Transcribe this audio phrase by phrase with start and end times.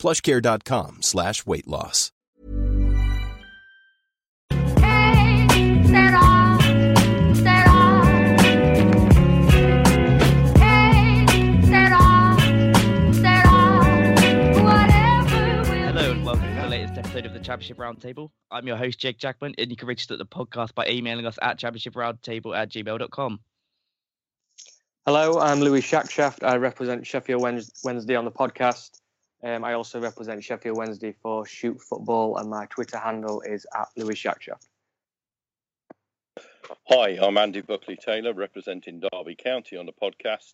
[0.00, 2.10] plushcare.com slash weight loss.
[15.90, 18.30] Hello and welcome to the latest episode of the Championship Roundtable.
[18.50, 21.58] I'm your host, Jake Jackman, and you can register the podcast by emailing us at
[21.58, 23.40] championshiproundtable at gmail.com.
[25.04, 26.44] Hello, I'm Louis Shackshaft.
[26.44, 28.90] I represent Sheffield Wednesday on the podcast.
[29.42, 33.88] Um, I also represent Sheffield Wednesday for Shoot Football, and my Twitter handle is at
[33.96, 34.68] Louis Shackshaft.
[36.88, 40.52] Hi, I'm Andy Buckley Taylor, representing Derby County on the podcast.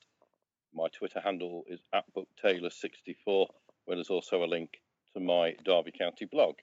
[0.73, 3.47] My Twitter handle is at BookTaylor64,
[3.87, 4.81] where there's also a link
[5.15, 6.55] to my Derby County blog.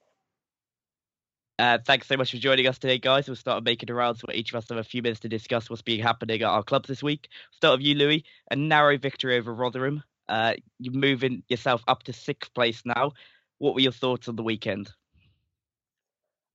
[1.59, 3.27] Uh, thanks so much for joining us today, guys.
[3.27, 5.69] We'll start making the rounds where each of us have a few minutes to discuss
[5.69, 7.27] what's been happening at our clubs this week.
[7.52, 8.23] Start with you, Louis.
[8.49, 10.03] A narrow victory over Rotherham.
[10.29, 13.11] Uh, you're moving yourself up to sixth place now.
[13.57, 14.91] What were your thoughts on the weekend?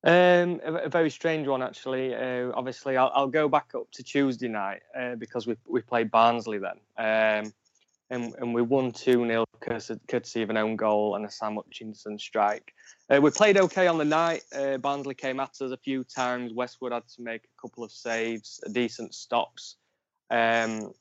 [0.05, 2.14] Um, a, a very strange one, actually.
[2.14, 6.10] Uh, obviously, I'll, I'll, go back up to Tuesday night uh, because we we played
[6.10, 7.52] Barnsley then, um,
[8.10, 12.16] and, and we won two 0 courtesy of an own goal and a Sam Hutchinson
[12.16, 12.72] strike.
[13.10, 14.42] Uh, we played okay on the night.
[14.55, 16.53] Uh, Barnsley came at us a few times.
[16.55, 19.77] Westwood had to make a couple of saves, decent stops.
[20.30, 20.92] Um,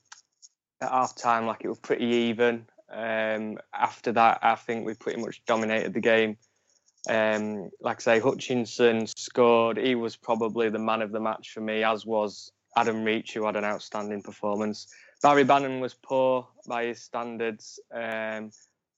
[0.81, 2.66] at half time, like it was pretty even.
[2.92, 6.38] Um, after that, I think we pretty much dominated the game.
[7.09, 9.78] Um, like I say, Hutchinson scored.
[9.78, 13.45] He was probably the man of the match for me, as was Adam Reach, who
[13.45, 14.88] had an outstanding performance.
[15.23, 17.80] Barry Bannan was poor by his standards.
[17.93, 18.52] Um,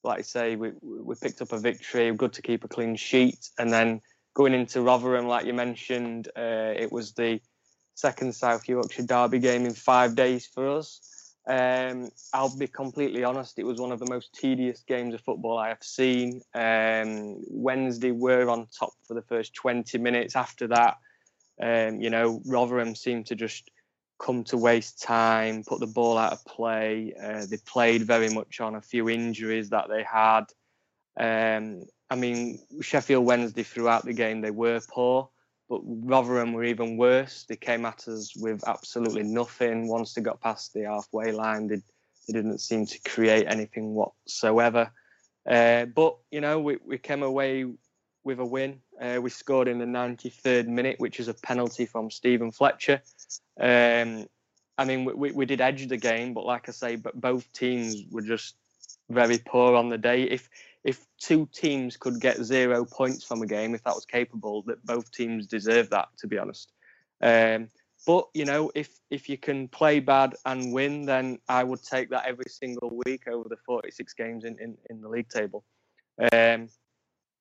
[0.03, 2.11] like I say, we we picked up a victory.
[2.13, 4.01] Good to keep a clean sheet, and then
[4.33, 7.39] going into Rotherham, like you mentioned, uh, it was the
[7.95, 11.01] second South Yorkshire derby game in five days for us.
[11.47, 15.57] Um, I'll be completely honest, it was one of the most tedious games of football
[15.57, 16.41] I have seen.
[16.53, 20.35] Um, Wednesday were on top for the first 20 minutes.
[20.35, 20.97] After that,
[21.61, 23.71] um, you know, Rotherham seemed to just
[24.19, 27.13] come to waste time, put the ball out of play.
[27.21, 30.43] Uh, they played very much on a few injuries that they had.
[31.19, 35.29] Um, I mean, Sheffield Wednesday throughout the game, they were poor.
[35.69, 37.45] But Rotherham were even worse.
[37.47, 39.87] They came at us with absolutely nothing.
[39.87, 41.75] Once they got past the halfway line, they,
[42.27, 44.91] they didn't seem to create anything whatsoever.
[45.47, 47.65] Uh, but, you know, we, we came away
[48.23, 48.79] with a win.
[48.99, 53.01] Uh, we scored in the 93rd minute, which is a penalty from Steven Fletcher.
[53.59, 54.25] Um,
[54.77, 58.03] I mean, we, we did edge the game, but like I say, but both teams
[58.09, 58.55] were just
[59.09, 60.23] very poor on the day.
[60.23, 60.49] If
[60.83, 64.85] if two teams could get zero points from a game, if that was capable, that
[64.85, 66.71] both teams deserve that, to be honest.
[67.21, 67.67] Um,
[68.07, 72.09] but you know, if if you can play bad and win, then I would take
[72.11, 75.65] that every single week over the 46 games in in, in the league table.
[76.31, 76.69] Um,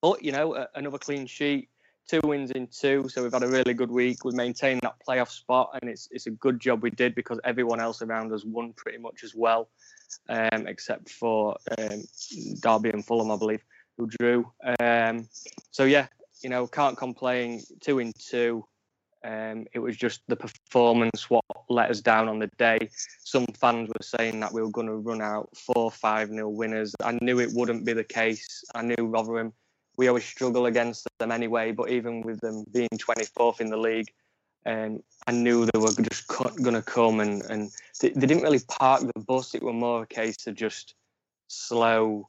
[0.03, 1.69] but you know, another clean sheet,
[2.09, 4.25] two wins in two, so we've had a really good week.
[4.25, 7.81] We maintained that playoff spot, and it's it's a good job we did because everyone
[7.81, 9.69] else around us won pretty much as well
[10.29, 12.03] um, except for um,
[12.61, 13.65] Derby and Fulham, I believe,
[13.97, 14.51] who drew.
[14.81, 15.29] Um,
[15.71, 16.07] so yeah,
[16.43, 17.63] you know, can't complain.
[17.81, 18.65] Two in two.
[19.25, 22.89] Um, it was just the performance what let us down on the day.
[23.25, 26.95] Some fans were saying that we were going to run out four, five nil winners.
[27.03, 28.65] I knew it wouldn't be the case.
[28.75, 29.53] I knew Rotherham.
[29.99, 34.11] We always struggle against them anyway, but even with them being 24th in the league,
[34.65, 37.71] um, I knew they were just going to come and, and
[38.01, 39.55] they, they, didn't really park the bus.
[39.55, 40.95] It was more a case of just
[41.49, 42.27] slow,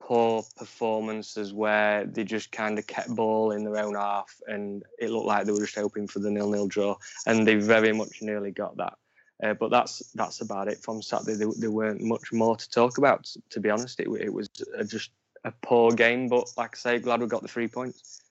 [0.00, 5.10] poor performances where they just kind of kept ball in their own half and it
[5.10, 8.50] looked like they were just hoping for the nil-nil draw and they very much nearly
[8.50, 8.94] got that.
[9.42, 11.34] Uh, but that's that's about it from Saturday.
[11.34, 14.00] There, there weren't much more to talk about, to be honest.
[14.00, 14.48] It, it was
[14.86, 15.10] just
[15.44, 18.22] a poor game, but like I say, glad we got the three points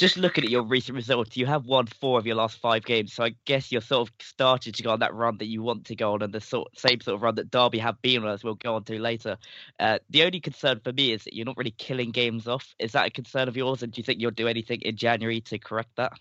[0.00, 3.12] just looking at your recent results, you have won four of your last five games.
[3.12, 5.84] So I guess you're sort of starting to go on that run that you want
[5.84, 8.30] to go on, and the sort same sort of run that Derby have been on,
[8.30, 9.36] as we'll go on to later.
[9.78, 12.74] Uh, the only concern for me is that you're not really killing games off.
[12.78, 15.42] Is that a concern of yours, and do you think you'll do anything in January
[15.42, 16.14] to correct that?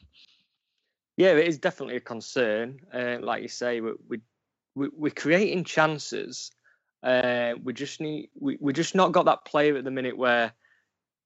[1.16, 2.82] Yeah, it is definitely a concern.
[2.94, 4.20] Uh, like you say, we, we,
[4.76, 6.52] we we're creating chances.
[7.02, 10.52] Uh, we just need we we just not got that player at the minute where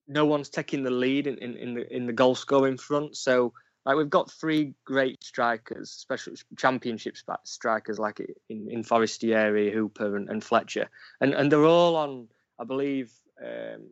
[0.08, 3.18] no one's taking the lead in, in, in the in the goal scoring front.
[3.18, 3.54] So
[3.86, 10.30] like we've got three great strikers, special championship strikers like in in Forestieri, Hooper, and,
[10.30, 10.90] and Fletcher,
[11.20, 12.28] and and they're all on,
[12.60, 13.12] I believe.
[13.44, 13.90] Um,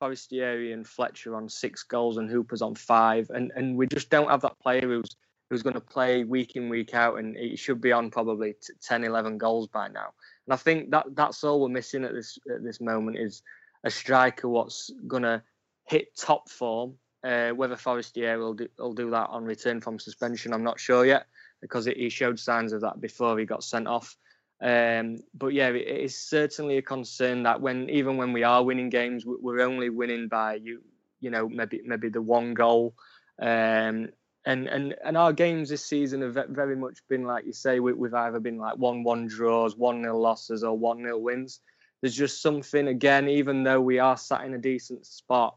[0.00, 4.30] Forestieri and Fletcher on six goals and Hooper's on five, and and we just don't
[4.30, 5.16] have that player who's
[5.50, 9.04] who's going to play week in week out, and he should be on probably 10,
[9.04, 10.12] 11 goals by now.
[10.46, 13.42] And I think that that's all we're missing at this at this moment is
[13.84, 15.42] a striker what's going to
[15.84, 16.94] hit top form.
[17.22, 21.06] Uh, whether Forestieri will do, will do that on return from suspension, I'm not sure
[21.06, 21.26] yet
[21.62, 24.14] because it, he showed signs of that before he got sent off.
[24.60, 28.90] Um, but yeah, it is certainly a concern that when even when we are winning
[28.90, 30.82] games, we're only winning by you
[31.20, 32.94] you know maybe maybe the one goal.
[33.40, 34.10] Um,
[34.46, 37.92] and and and our games this season have very much been like you say we,
[38.06, 41.60] have either been like one one draws, one nil losses, or one nil wins.
[42.00, 45.56] There's just something again, even though we are sat in a decent spot,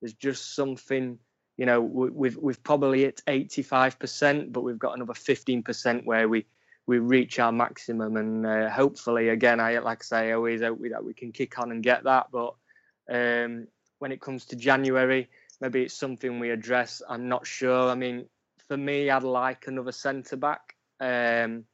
[0.00, 1.18] there's just something.
[1.56, 6.46] You know, we've we've probably hit 85%, but we've got another 15% where we
[6.86, 8.16] we reach our maximum.
[8.16, 11.30] And uh, hopefully, again, I like I say, I always hope we, that we can
[11.30, 12.26] kick on and get that.
[12.32, 12.54] But
[13.08, 13.68] um,
[14.00, 15.28] when it comes to January,
[15.60, 17.02] maybe it's something we address.
[17.08, 17.90] I'm not sure.
[17.90, 18.26] I mean,
[18.68, 21.64] for me, I'd like another centre back, um,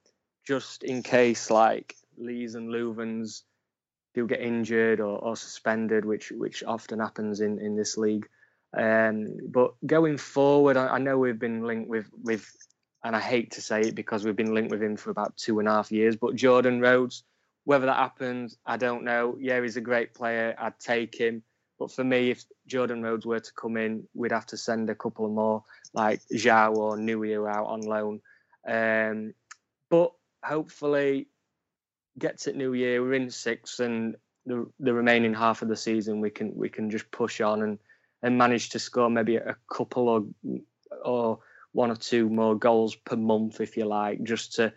[0.46, 3.42] just in case like Lees and Loovens
[4.14, 8.28] do get injured or, or suspended, which which often happens in in this league.
[8.76, 12.48] Um, but going forward, I, I, know we've been linked with with
[13.02, 15.58] and I hate to say it because we've been linked with him for about two
[15.58, 16.16] and a half years.
[16.16, 17.24] But Jordan Rhodes,
[17.64, 19.38] whether that happens, I don't know.
[19.40, 20.54] Yeah, he's a great player.
[20.58, 21.42] I'd take him.
[21.80, 24.94] But for me, if Jordan Rhodes were to come in, we'd have to send a
[24.94, 28.20] couple more, like João or Nuhiu out on loan.
[28.68, 29.32] Um,
[29.88, 30.12] but
[30.44, 31.28] hopefully,
[32.18, 33.02] gets it New Year.
[33.02, 36.90] We're in six, and the the remaining half of the season, we can we can
[36.90, 37.78] just push on and
[38.22, 40.26] and manage to score maybe a couple or
[41.02, 41.38] or
[41.72, 44.70] one or two more goals per month, if you like, just to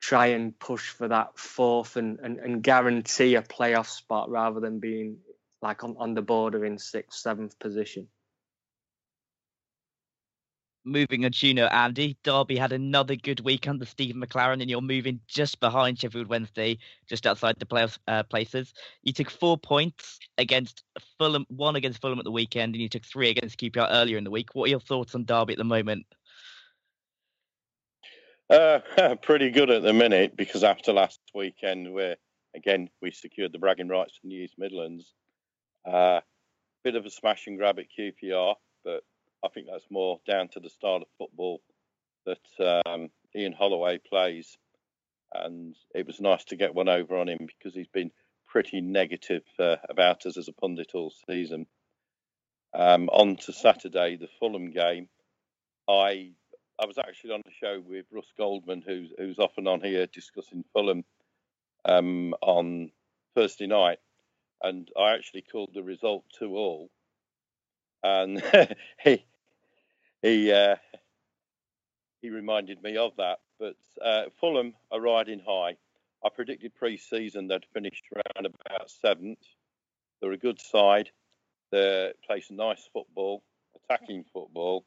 [0.00, 4.78] try and push for that fourth and, and, and guarantee a playoff spot rather than
[4.78, 5.16] being
[5.62, 8.08] like on, on the border in sixth, seventh position.
[10.84, 14.80] Moving on, you know, Andy, Derby had another good week under Stephen McClaren, and you're
[14.80, 18.72] moving just behind Sheffield Wednesday, just outside the playoff uh, places.
[19.02, 20.84] You took four points against
[21.18, 24.24] Fulham, one against Fulham at the weekend, and you took three against QPR earlier in
[24.24, 24.54] the week.
[24.54, 26.06] What are your thoughts on Derby at the moment?
[28.48, 28.78] Uh,
[29.22, 32.16] pretty good at the minute because after last weekend, where
[32.56, 35.12] again we secured the bragging rights in the East Midlands,
[35.88, 36.20] uh,
[36.84, 38.54] bit of a smash and grab at QPR,
[38.84, 39.02] but
[39.44, 41.60] I think that's more down to the style of football
[42.26, 44.56] that um, Ian Holloway plays.
[45.32, 48.10] And it was nice to get one over on him because he's been
[48.46, 51.66] pretty negative uh, about us as a pundit all season.
[52.74, 55.08] Um, on to Saturday, the Fulham game.
[55.88, 56.32] I
[56.78, 60.64] I was actually on a show with Russ Goldman, who's who's often on here discussing
[60.72, 61.04] Fulham
[61.84, 62.90] um, on
[63.34, 63.98] Thursday night,
[64.62, 66.90] and I actually called the result two all,
[68.02, 68.42] and
[69.04, 69.24] he
[70.22, 70.76] he uh,
[72.20, 73.38] he reminded me of that.
[73.58, 75.76] But uh, Fulham are riding high.
[76.24, 79.38] I predicted pre-season they'd finished around about seventh.
[80.20, 81.10] They're a good side.
[81.70, 83.42] They play some nice football,
[83.76, 84.84] attacking football,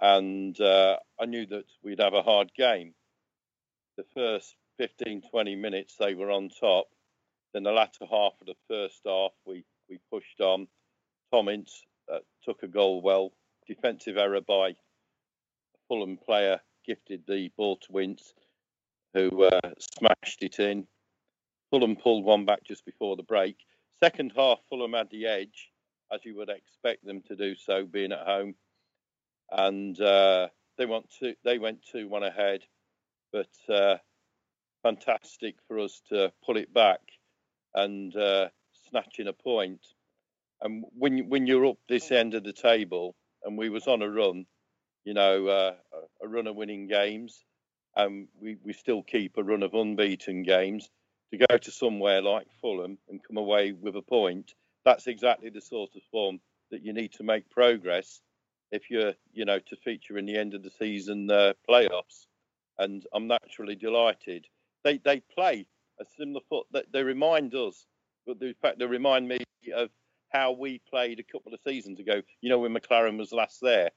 [0.00, 2.94] and uh, I knew that we'd have a hard game.
[3.96, 6.88] The first 15, 20 minutes they were on top,
[7.56, 10.68] then the latter half of the first half, we, we pushed on.
[11.32, 13.32] Tom Ince uh, took a goal well.
[13.66, 14.74] Defensive error by a
[15.88, 18.34] Fulham player gifted the ball to Ince,
[19.14, 20.86] who uh, smashed it in.
[21.70, 23.56] Fulham pulled one back just before the break.
[24.00, 25.70] Second half, Fulham had the edge,
[26.12, 28.54] as you would expect them to do so, being at home,
[29.50, 31.34] and uh, they went two.
[31.42, 32.64] They went two one ahead,
[33.32, 33.96] but uh,
[34.82, 37.00] fantastic for us to pull it back
[37.76, 38.48] and uh,
[38.90, 39.86] snatching a point.
[40.60, 43.14] And when when you're up this end of the table,
[43.44, 44.46] and we was on a run,
[45.04, 45.74] you know, uh,
[46.22, 47.44] a run of winning games,
[47.94, 50.90] and we, we still keep a run of unbeaten games.
[51.32, 54.54] To go to somewhere like Fulham and come away with a point,
[54.84, 56.40] that's exactly the sort of form
[56.70, 58.20] that you need to make progress
[58.70, 62.26] if you're, you know, to feature in the end of the season uh, playoffs.
[62.78, 64.46] And I'm naturally delighted.
[64.84, 65.66] They they play
[66.00, 66.66] a similar foot.
[66.72, 67.86] They, they remind us,
[68.26, 69.38] but in fact, they remind me
[69.74, 69.90] of
[70.30, 72.22] how we played a couple of seasons ago.
[72.40, 73.90] You know, when McClaren was last there.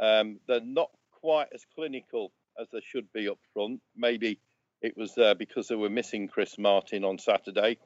[0.00, 3.80] Um, they're not quite as clinical as they should be up front.
[3.94, 4.40] Maybe
[4.82, 7.78] it was uh, because they were missing Chris Martin on Saturday.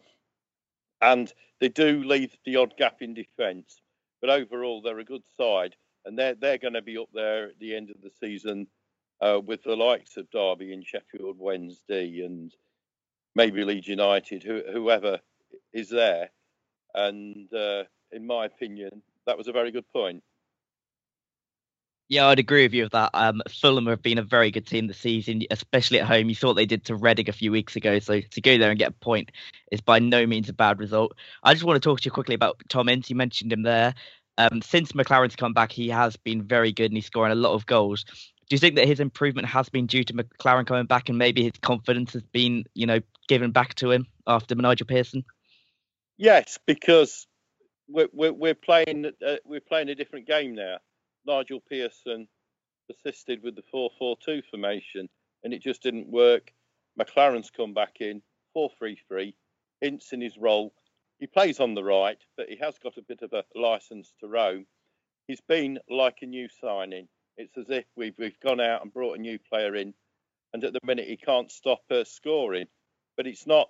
[1.01, 3.81] And they do leave the odd gap in defence,
[4.21, 5.75] but overall they're a good side,
[6.05, 8.69] and they're they're going to be up there at the end of the season
[9.21, 12.53] uh, with the likes of Derby and Sheffield Wednesday and
[13.35, 15.21] maybe Leeds United, who, whoever
[15.73, 16.31] is there.
[16.95, 20.23] And uh, in my opinion, that was a very good point.
[22.09, 23.11] Yeah, I'd agree with you with that.
[23.15, 26.29] Um, Fulham have been a very good team this season, especially at home.
[26.29, 27.99] You saw what they did to Reading a few weeks ago.
[27.99, 29.33] So to go there and get a point
[29.73, 31.15] is by no means a bad result.
[31.43, 33.09] I just want to talk to you quickly about Tom Ince.
[33.09, 33.95] You mentioned him there.
[34.37, 37.55] Um, since McClaren's come back, he has been very good and he's scoring a lot
[37.55, 38.05] of goals.
[38.49, 41.43] Do you think that his improvement has been due to McClaren coming back and maybe
[41.43, 45.25] his confidence has been, you know, given back to him after Nigel Pearson?
[46.17, 47.27] Yes, because
[47.89, 50.79] we're, we're, we're playing uh, we're playing a different game now.
[51.27, 52.29] Nigel Pearson
[52.89, 55.09] persisted with the 4-4-2 formation,
[55.43, 56.53] and it just didn't work.
[57.01, 58.23] McClaren's come back in
[58.57, 59.35] 4-3-3.
[59.83, 60.73] Ince in his role.
[61.19, 64.29] He plays on the right, but he has got a bit of a license to
[64.29, 64.67] roam.
[65.27, 67.09] He's been like a new signing.
[67.37, 69.95] It's as if we've we've gone out and brought a new player in,
[70.53, 72.67] and at the minute he can't stop uh, scoring.
[73.17, 73.69] But it's not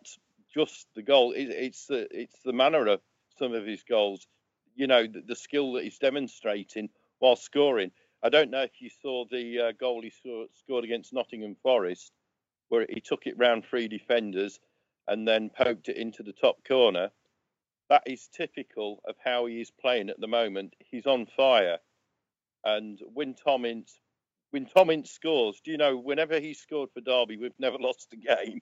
[0.52, 3.00] just the goal; it, it's the it's the manner of
[3.38, 4.26] some of his goals.
[4.75, 6.90] You know, the, the, skill that he's demonstrating
[7.21, 7.92] while scoring.
[8.23, 12.12] I don't know if you saw the uh, goal he saw, scored against Nottingham Forest,
[12.68, 14.59] where he took it round three defenders
[15.06, 17.11] and then poked it into the top corner.
[17.88, 20.75] That is typical of how he is playing at the moment.
[20.80, 21.78] He's on fire.
[22.64, 24.00] And when Tom Ince,
[24.50, 28.12] when Tom Ince scores, do you know, whenever he scored for Derby, we've never lost
[28.12, 28.61] a game.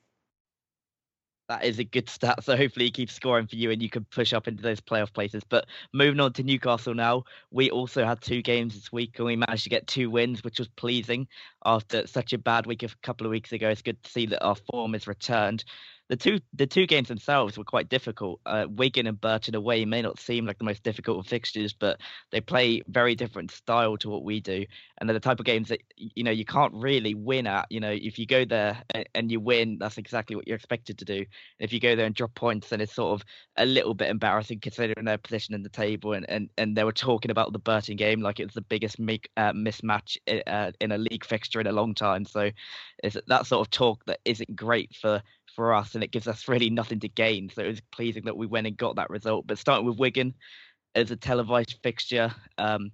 [1.48, 2.44] That is a good stat.
[2.44, 5.12] So hopefully he keeps scoring for you and you can push up into those playoff
[5.12, 5.42] places.
[5.46, 9.36] But moving on to Newcastle now, we also had two games this week and we
[9.36, 11.26] managed to get two wins, which was pleasing
[11.66, 13.68] after such a bad week a couple of weeks ago.
[13.68, 15.64] It's good to see that our form has returned
[16.12, 18.38] the two the two games themselves were quite difficult.
[18.44, 22.42] Uh, Wigan and Burton away may not seem like the most difficult fixtures, but they
[22.42, 24.66] play very different style to what we do,
[24.98, 27.64] and they're the type of games that you know you can't really win at.
[27.70, 28.82] You know, if you go there
[29.14, 31.16] and you win, that's exactly what you're expected to do.
[31.16, 31.26] And
[31.60, 33.26] if you go there and drop points, then it's sort of
[33.56, 36.12] a little bit embarrassing considering their position in the table.
[36.12, 38.98] And and, and they were talking about the Burton game like it was the biggest
[38.98, 42.26] make, uh, mismatch uh, in a league fixture in a long time.
[42.26, 42.50] So
[43.02, 45.22] it's that sort of talk that isn't great for
[45.54, 47.50] for us, and it gives us really nothing to gain.
[47.50, 49.46] So it was pleasing that we went and got that result.
[49.46, 50.34] But starting with Wigan
[50.94, 52.90] as a televised fixture, um,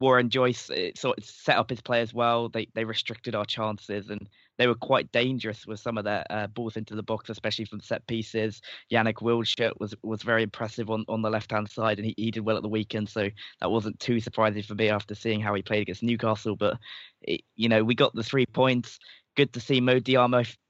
[0.00, 2.48] Warren Joyce it sort of set up his play as well.
[2.48, 4.28] They they restricted our chances and
[4.60, 7.80] they were quite dangerous with some of their uh, balls into the box, especially from
[7.80, 8.60] set pieces.
[8.92, 12.30] Yanic Wildschut was was very impressive on, on the left hand side, and he, he
[12.30, 13.08] did well at the weekend.
[13.08, 13.30] So
[13.60, 16.56] that wasn't too surprising for me after seeing how he played against Newcastle.
[16.56, 16.78] But
[17.22, 18.98] it, you know, we got the three points
[19.40, 19.98] good to see Mo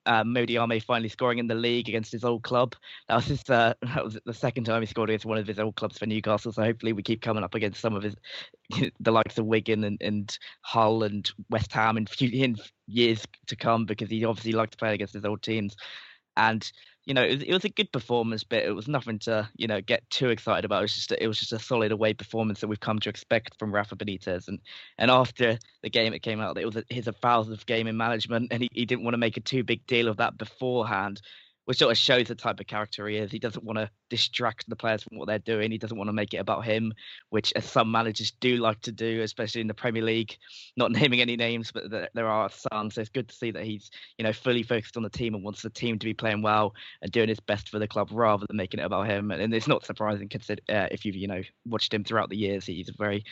[0.07, 0.23] uh,
[0.87, 2.77] finally scoring in the league against his old club.
[3.09, 5.59] That was his, uh, that was the second time he scored against one of his
[5.59, 6.53] old clubs for Newcastle.
[6.53, 8.15] So hopefully we keep coming up against some of his,
[9.01, 13.87] the likes of Wigan and, and Hull and West Ham in, in years to come
[13.87, 15.75] because he obviously liked to play against his old teams.
[16.37, 16.71] And
[17.11, 20.09] you know, it was, a good performance, but it was nothing to, you know, get
[20.11, 20.79] too excited about.
[20.79, 23.09] It was just a, it was just a solid away performance that we've come to
[23.09, 24.47] expect from Rafa Benitez.
[24.47, 24.61] And
[24.97, 28.53] and after the game, it came out that it was his thousandth game in management,
[28.53, 31.21] and he, he didn't want to make a too big deal of that beforehand
[31.71, 33.31] which sort of shows the type of character he is.
[33.31, 35.71] He doesn't want to distract the players from what they're doing.
[35.71, 36.93] He doesn't want to make it about him,
[37.29, 40.37] which some managers do like to do, especially in the Premier League.
[40.77, 42.91] Not naming any names, but there are some.
[42.91, 45.45] So it's good to see that he's you know fully focused on the team and
[45.45, 48.47] wants the team to be playing well and doing his best for the club rather
[48.49, 49.31] than making it about him.
[49.31, 52.67] And, it's not surprising consider uh, if you've you know watched him throughout the years.
[52.67, 53.25] He's a very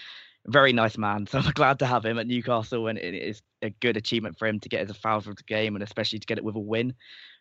[0.47, 1.27] very nice man.
[1.33, 4.47] So I'm glad to have him at Newcastle, and it is a good achievement for
[4.47, 6.95] him to get his thousandth game, and especially to get it with a win.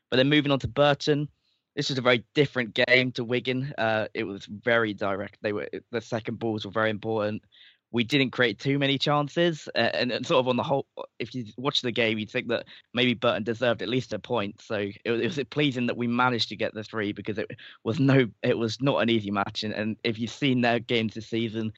[0.10, 1.28] But then moving on to Burton,
[1.76, 3.74] this was a very different game to Wigan.
[3.78, 5.38] Uh, it was very direct.
[5.42, 7.44] They were the second balls were very important.
[7.92, 10.88] We didn't create too many chances, uh, and, and, sort of on the whole,
[11.20, 14.60] if you watch the game, you'd think that maybe Burton deserved at least a point.
[14.60, 17.50] So it, it was pleasing that we managed to get the three because it
[17.86, 19.64] was no, it was not an easy match.
[19.64, 21.72] And, and if you've seen their games this season,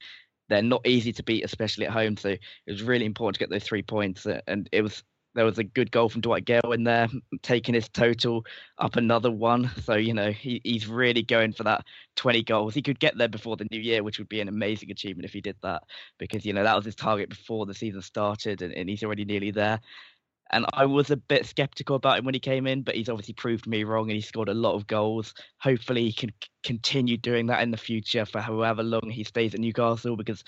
[0.48, 2.16] they're not easy to beat, especially at home.
[2.16, 5.44] So it was really important to get those three points, uh, and it was there
[5.44, 7.08] was a good goal from Dwight Gayle in there,
[7.42, 8.44] taking his total
[8.78, 9.70] up another one.
[9.84, 11.84] So, you know, he, he's really going for that
[12.16, 12.74] 20 goals.
[12.74, 15.32] He could get there before the new year, which would be an amazing achievement if
[15.32, 15.84] he did that,
[16.18, 19.24] because, you know, that was his target before the season started, and, and he's already
[19.24, 19.80] nearly there.
[20.52, 23.34] And I was a bit skeptical about him when he came in, but he's obviously
[23.34, 25.32] proved me wrong and he scored a lot of goals.
[25.58, 26.32] Hopefully, he can
[26.64, 30.42] continue doing that in the future for however long he stays at Newcastle because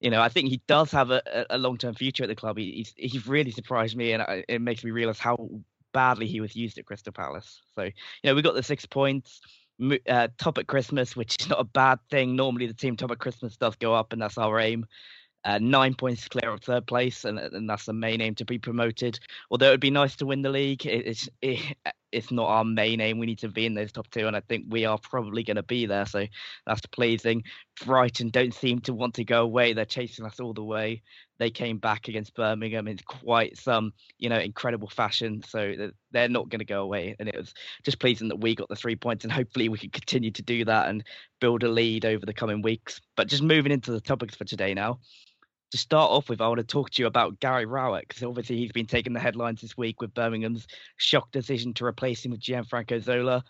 [0.00, 2.58] you know, I think he does have a, a long term future at the club.
[2.58, 5.48] He, he's he's really surprised me, and it makes me realize how
[5.92, 7.62] badly he was used at Crystal Palace.
[7.74, 7.92] So, you
[8.24, 9.40] know, we got the six points.
[10.08, 12.36] uh, top at Christmas, which is not a bad thing.
[12.36, 14.86] Normally, the team top at Christmas does go up, and that's our aim.
[15.46, 18.58] Uh, nine points clear of third place, and, and that's the main aim to be
[18.58, 19.16] promoted.
[19.48, 21.60] Although it would be nice to win the league, it, it's it,
[22.10, 23.18] it's not our main aim.
[23.18, 25.56] We need to be in those top two, and I think we are probably going
[25.56, 26.04] to be there.
[26.04, 26.26] So
[26.66, 27.44] that's pleasing.
[27.84, 31.02] Brighton don't seem to want to go away; they're chasing us all the way.
[31.38, 35.44] They came back against Birmingham in quite some, you know, incredible fashion.
[35.46, 38.68] So they're not going to go away, and it was just pleasing that we got
[38.68, 41.04] the three points, and hopefully we can continue to do that and
[41.40, 43.00] build a lead over the coming weeks.
[43.16, 44.98] But just moving into the topics for today now
[45.72, 48.56] to start off with, I want to talk to you about Gary Rowett because obviously
[48.56, 52.40] he's been taking the headlines this week with Birmingham's shock decision to replace him with
[52.40, 53.44] Gianfranco Zola.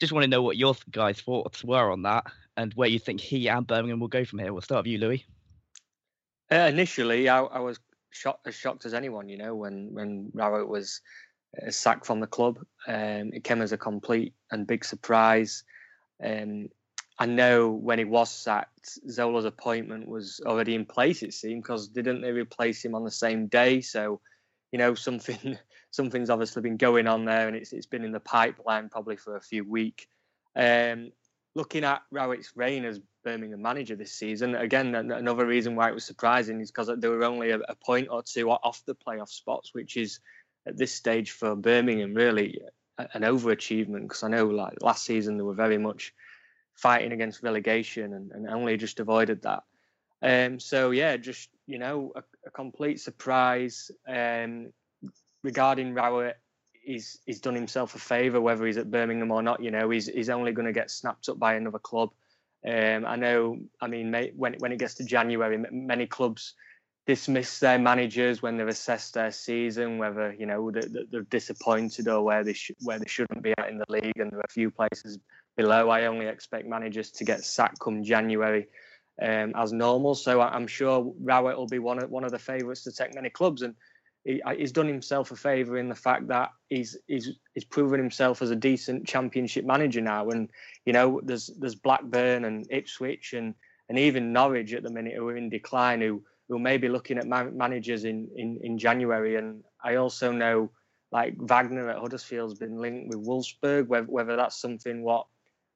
[0.00, 2.24] Just want to know what your guys' thoughts were on that
[2.56, 4.52] and where you think he and Birmingham will go from here.
[4.52, 5.24] We'll start with you, Louis.
[6.50, 7.78] Uh, initially, I, I was
[8.10, 11.00] shocked, as shocked as anyone, you know, when when Rowett was
[11.60, 12.58] uh, sacked from the club.
[12.88, 15.64] Um, it came as a complete and big surprise.
[16.22, 16.68] Um,
[17.20, 21.22] I know when he was sacked, Zola's appointment was already in place.
[21.22, 23.82] It seemed because didn't they replace him on the same day?
[23.82, 24.22] So,
[24.72, 25.58] you know, something
[25.90, 29.36] something's obviously been going on there, and it's it's been in the pipeline probably for
[29.36, 30.06] a few weeks.
[30.56, 31.12] Um,
[31.54, 36.04] looking at Rowett's reign as Birmingham manager this season, again, another reason why it was
[36.04, 39.74] surprising is because there were only a, a point or two off the playoff spots,
[39.74, 40.20] which is
[40.66, 42.62] at this stage for Birmingham really
[42.96, 44.02] an overachievement.
[44.02, 46.14] Because I know like last season they were very much
[46.80, 49.62] fighting against relegation and, and only just avoided that.
[50.22, 54.72] Um, so yeah, just you know, a, a complete surprise um,
[55.42, 56.38] regarding Rowett.
[56.72, 59.62] He's he's done himself a favour whether he's at Birmingham or not.
[59.62, 62.10] You know, he's he's only going to get snapped up by another club.
[62.66, 63.58] Um, I know.
[63.80, 66.54] I mean, when when it gets to January, many clubs
[67.06, 72.22] dismiss their managers when they've assessed their season, whether you know they're, they're disappointed or
[72.22, 74.52] where they sh- where they shouldn't be at in the league, and there are a
[74.52, 75.18] few places
[75.56, 75.90] below.
[75.90, 78.66] I only expect managers to get sacked come January
[79.20, 80.14] um, as normal.
[80.14, 83.30] So I'm sure Rowett will be one of one of the favourites to take many
[83.30, 83.74] clubs, and
[84.24, 88.42] he, he's done himself a favour in the fact that he's he's he's proven himself
[88.42, 90.30] as a decent Championship manager now.
[90.30, 90.50] And
[90.84, 93.54] you know, there's there's Blackburn and Ipswich and
[93.88, 97.18] and even Norwich at the minute who are in decline, who who may be looking
[97.18, 99.36] at man- managers in, in in January.
[99.36, 100.70] And I also know
[101.12, 105.26] like Wagner at Huddersfield's been linked with Wolfsburg, whether, whether that's something what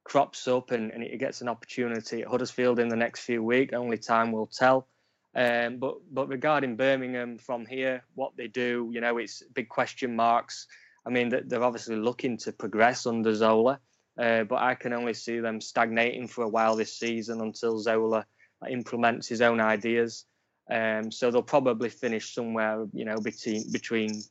[0.04, 3.74] crops up and, and he gets an opportunity at Huddersfield in the next few weeks.
[3.74, 4.86] Only time will tell.
[5.34, 10.14] Um, but but regarding Birmingham from here, what they do, you know, it's big question
[10.14, 10.68] marks.
[11.06, 13.80] I mean, they're obviously looking to progress under Zola,
[14.18, 18.24] uh, but I can only see them stagnating for a while this season until Zola
[18.70, 20.24] implements his own ideas.
[20.70, 24.22] Um, so they'll probably finish somewhere, you know, between between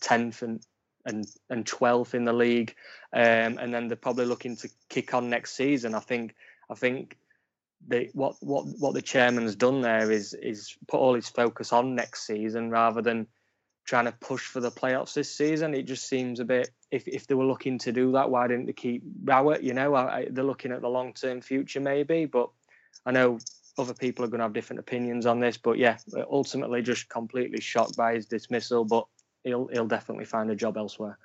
[0.00, 0.64] tenth and
[1.04, 2.74] and and 12th in the league,
[3.12, 5.94] um, and then they're probably looking to kick on next season.
[5.94, 6.34] I think
[6.70, 7.16] I think
[7.88, 11.94] the what what what the chairman's done there is is put all his focus on
[11.94, 13.26] next season rather than
[13.86, 15.74] trying to push for the playoffs this season.
[15.74, 18.66] It just seems a bit if if they were looking to do that, why didn't
[18.66, 19.62] they keep Rowett?
[19.62, 22.50] You know, I, I, they're looking at the long term future maybe, but
[23.06, 23.38] I know
[23.78, 25.56] other people are going to have different opinions on this.
[25.56, 25.98] But yeah,
[26.30, 28.84] ultimately just completely shocked by his dismissal.
[28.84, 29.06] But
[29.44, 31.18] he'll he'll definitely find a job elsewhere.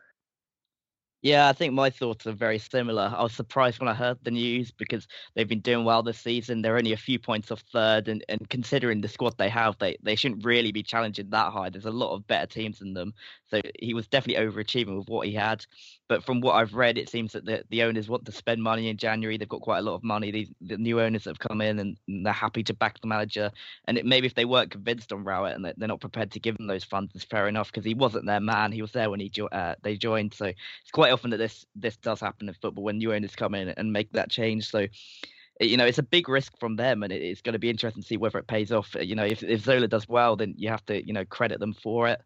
[1.25, 3.11] Yeah, I think my thoughts are very similar.
[3.17, 6.61] I was surprised when I heard the news because they've been doing well this season.
[6.61, 9.97] They're only a few points off third, and, and considering the squad they have, they,
[10.03, 11.71] they shouldn't really be challenging that high.
[11.71, 13.15] There's a lot of better teams than them.
[13.49, 15.65] So he was definitely overachieving with what he had.
[16.07, 18.89] But from what I've read, it seems that the, the owners want to spend money
[18.89, 19.37] in January.
[19.37, 20.29] They've got quite a lot of money.
[20.29, 23.07] These the new owners that have come in and, and they're happy to back the
[23.07, 23.51] manager.
[23.85, 26.55] And it, maybe if they weren't convinced on Rowett and they're not prepared to give
[26.59, 28.71] him those funds, it's fair enough because he wasn't their man.
[28.71, 30.33] He was there when he jo- uh, they joined.
[30.35, 33.55] So it's quite often that this this does happen in football when new owners come
[33.55, 34.69] in and make that change.
[34.69, 34.87] So
[35.61, 38.07] you know, it's a big risk from them, and it's going to be interesting to
[38.07, 38.93] see whether it pays off.
[38.99, 41.73] You know, if, if Zola does well, then you have to, you know, credit them
[41.73, 42.21] for it.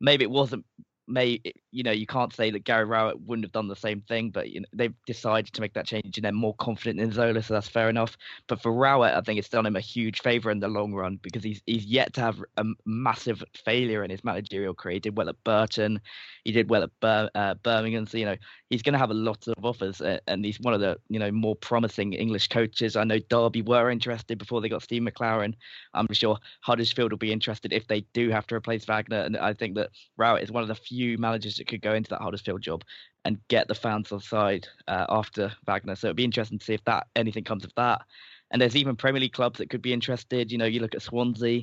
[0.00, 0.64] Maybe it wasn't
[1.06, 1.40] may
[1.72, 4.50] you know you can't say that Gary Rowett wouldn't have done the same thing, but
[4.50, 7.54] you know they've decided to make that change and they're more confident in Zola, so
[7.54, 8.16] that's fair enough.
[8.46, 11.18] But for Rowett, I think it's done him a huge favour in the long run
[11.22, 14.94] because he's he's yet to have a massive failure in his managerial career.
[14.94, 16.00] He did well at Burton,
[16.44, 18.36] he did well at uh, Birmingham, so you know
[18.68, 21.18] he's going to have a lot of offers, uh, and he's one of the you
[21.18, 22.96] know more promising English coaches.
[22.96, 25.54] I know Derby were interested before they got Steve McClaren.
[25.94, 29.54] I'm sure Huddersfield will be interested if they do have to replace Wagner, and I
[29.54, 32.60] think that Rowett is one of the few managers that could go into that Huddersfield
[32.60, 32.82] job
[33.24, 35.94] and get the fans on side uh, after Wagner.
[35.94, 38.02] So it'd be interesting to see if that anything comes of that.
[38.50, 40.50] And there's even Premier League clubs that could be interested.
[40.50, 41.62] You know, you look at Swansea.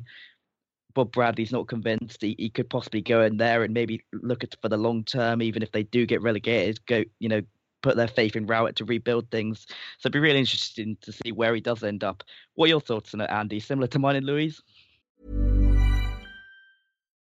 [0.93, 2.21] Bob Bradley's not convinced.
[2.21, 5.41] He, he could possibly go in there and maybe look at for the long term,
[5.41, 6.83] even if they do get relegated.
[6.87, 7.41] Go, you know,
[7.81, 9.65] put their faith in Rowett to rebuild things.
[9.99, 12.23] So it'd be really interesting to see where he does end up.
[12.55, 13.59] What are your thoughts on it, Andy?
[13.59, 14.61] Similar to mine and Louise?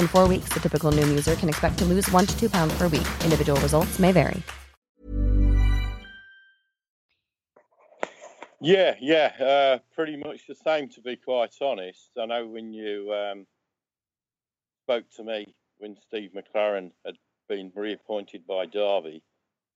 [0.00, 2.76] In four weeks, the typical Noom user can expect to lose one to two pounds
[2.76, 3.06] per week.
[3.22, 4.42] Individual results may vary.
[8.60, 12.10] Yeah, yeah, uh, pretty much the same to be quite honest.
[12.18, 13.46] I know when you um,
[14.84, 17.16] spoke to me when Steve McClaren had
[17.48, 19.22] been reappointed by Derby,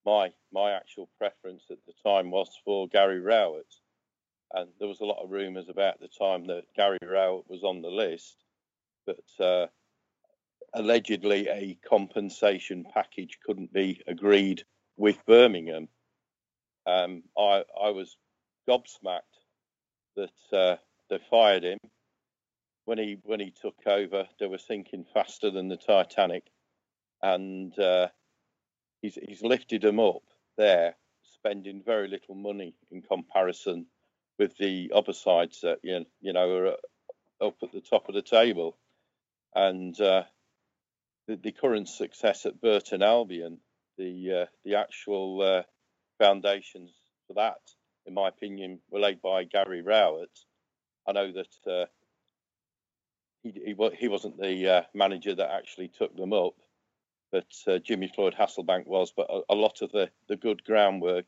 [0.06, 3.74] my my actual preference at the time was for Gary Rowett,
[4.54, 7.82] and there was a lot of rumours about the time that Gary Rowett was on
[7.82, 8.36] the list,
[9.06, 9.66] but uh,
[10.74, 14.64] allegedly a compensation package couldn't be agreed
[14.96, 15.88] with Birmingham.
[16.86, 18.16] Um, I I was
[18.68, 19.20] gobsmacked
[20.16, 20.76] that uh,
[21.08, 21.78] they fired him
[22.84, 24.26] when he when he took over.
[24.38, 26.44] They were sinking faster than the Titanic,
[27.22, 28.08] and uh,
[29.02, 30.22] he's he's lifted them up
[30.56, 33.86] there, spending very little money in comparison
[34.38, 38.22] with the other sides that you you know are up at the top of the
[38.22, 38.76] table,
[39.54, 40.24] and uh,
[41.30, 43.58] the, the current success at Burton Albion,
[43.96, 45.62] the uh, the actual uh,
[46.18, 46.90] foundations
[47.26, 47.60] for that
[48.06, 50.38] in my opinion, were laid by Gary Rowett.
[51.06, 51.86] I know that uh,
[53.42, 56.54] he, he, he wasn't the uh, manager that actually took them up,
[57.32, 59.12] but uh, Jimmy Floyd Hasselbaink was.
[59.16, 61.26] But a, a, lot of the, the good groundwork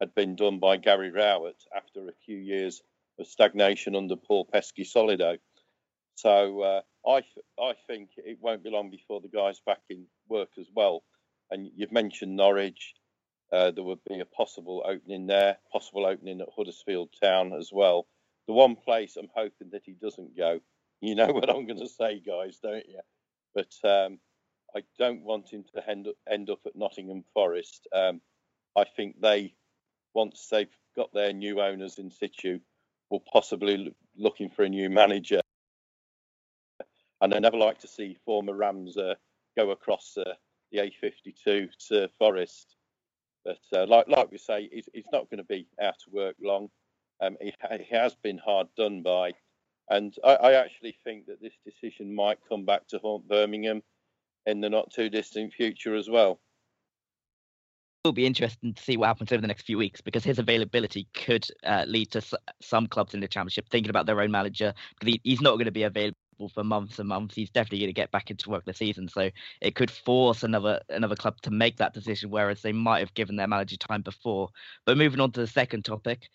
[0.00, 2.82] had been done by Gary Rowett after a few years
[3.18, 5.38] of stagnation under Paul Peschisolido.
[6.16, 7.22] So I,
[7.60, 11.02] I think it won't be long before the guys back in work as well.
[11.50, 12.94] And you've mentioned Norwich.
[13.52, 18.06] Uh, there would be a possible opening there, possible opening at Huddersfield Town as well.
[18.48, 20.60] The one place I'm hoping that he doesn't go,
[21.00, 23.00] you know what I'm going to say, guys, don't you?
[23.54, 24.18] But um,
[24.74, 27.86] I don't want him to end up, end up at Nottingham Forest.
[27.94, 28.20] Um,
[28.76, 29.54] I think they,
[30.12, 32.58] once they've got their new owners in situ,
[33.10, 35.40] will possibly look, looking for a new manager.
[37.20, 39.14] And I never like to see former Rams uh,
[39.56, 40.34] go across uh,
[40.70, 42.76] the A52 to Forest.
[43.44, 46.36] But uh, like like we say, he's, he's not going to be out of work
[46.42, 46.68] long.
[47.20, 49.32] Um, he, he, has been hard done by,
[49.88, 53.82] and I, I, actually think that this decision might come back to haunt Birmingham
[54.44, 56.40] in the not too distant future as well.
[58.04, 61.08] It'll be interesting to see what happens over the next few weeks because his availability
[61.14, 64.74] could uh, lead to s- some clubs in the championship thinking about their own manager
[64.98, 66.16] because he, he's not going to be available
[66.52, 67.34] for months and months.
[67.34, 70.80] He's definitely going to get back into work this season, so it could force another
[70.88, 74.48] another club to make that decision, whereas they might have given their manager time before.
[74.84, 76.28] But moving on to the second topic,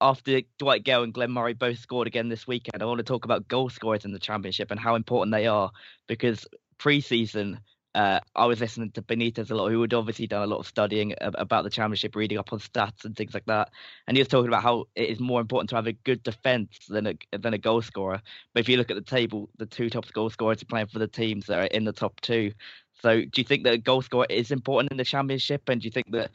[0.00, 3.24] after Dwight Gayle and Glenn Murray both scored again this weekend, I want to talk
[3.24, 5.70] about goal scorers in the championship and how important they are
[6.08, 6.46] because
[6.78, 7.58] preseason
[7.94, 10.66] uh, I was listening to Benitez a lot, who had obviously done a lot of
[10.66, 13.70] studying about the championship, reading up on stats and things like that.
[14.06, 16.86] And he was talking about how it is more important to have a good defense
[16.88, 18.20] than a than a goal scorer.
[18.52, 20.98] But if you look at the table, the two top goal scorers are playing for
[20.98, 22.52] the teams that are in the top two.
[23.00, 25.68] So do you think that a goal scorer is important in the championship?
[25.68, 26.30] And do you think that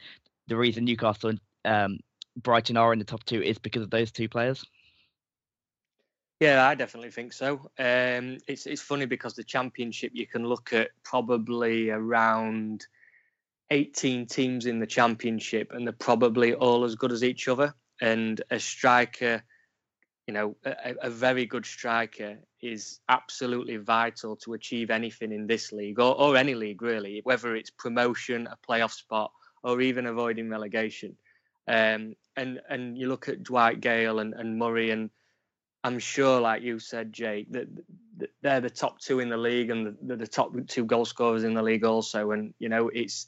[0.46, 1.98] the reason Newcastle and um,
[2.36, 4.64] Brighton are in the top two is because of those two players?
[6.40, 7.70] Yeah, I definitely think so.
[7.78, 12.86] Um, it's it's funny because the championship you can look at probably around
[13.70, 17.74] 18 teams in the championship, and they're probably all as good as each other.
[18.00, 19.42] And a striker,
[20.26, 25.72] you know, a, a very good striker is absolutely vital to achieve anything in this
[25.72, 29.30] league or, or any league really, whether it's promotion, a playoff spot,
[29.62, 31.14] or even avoiding relegation.
[31.68, 35.10] Um, and and you look at Dwight Gayle and, and Murray and
[35.82, 37.68] I'm sure, like you said, Jake, that,
[38.42, 41.54] they're the top two in the league and they're the top two goal scorers in
[41.54, 42.32] the league also.
[42.32, 43.26] And you know, it's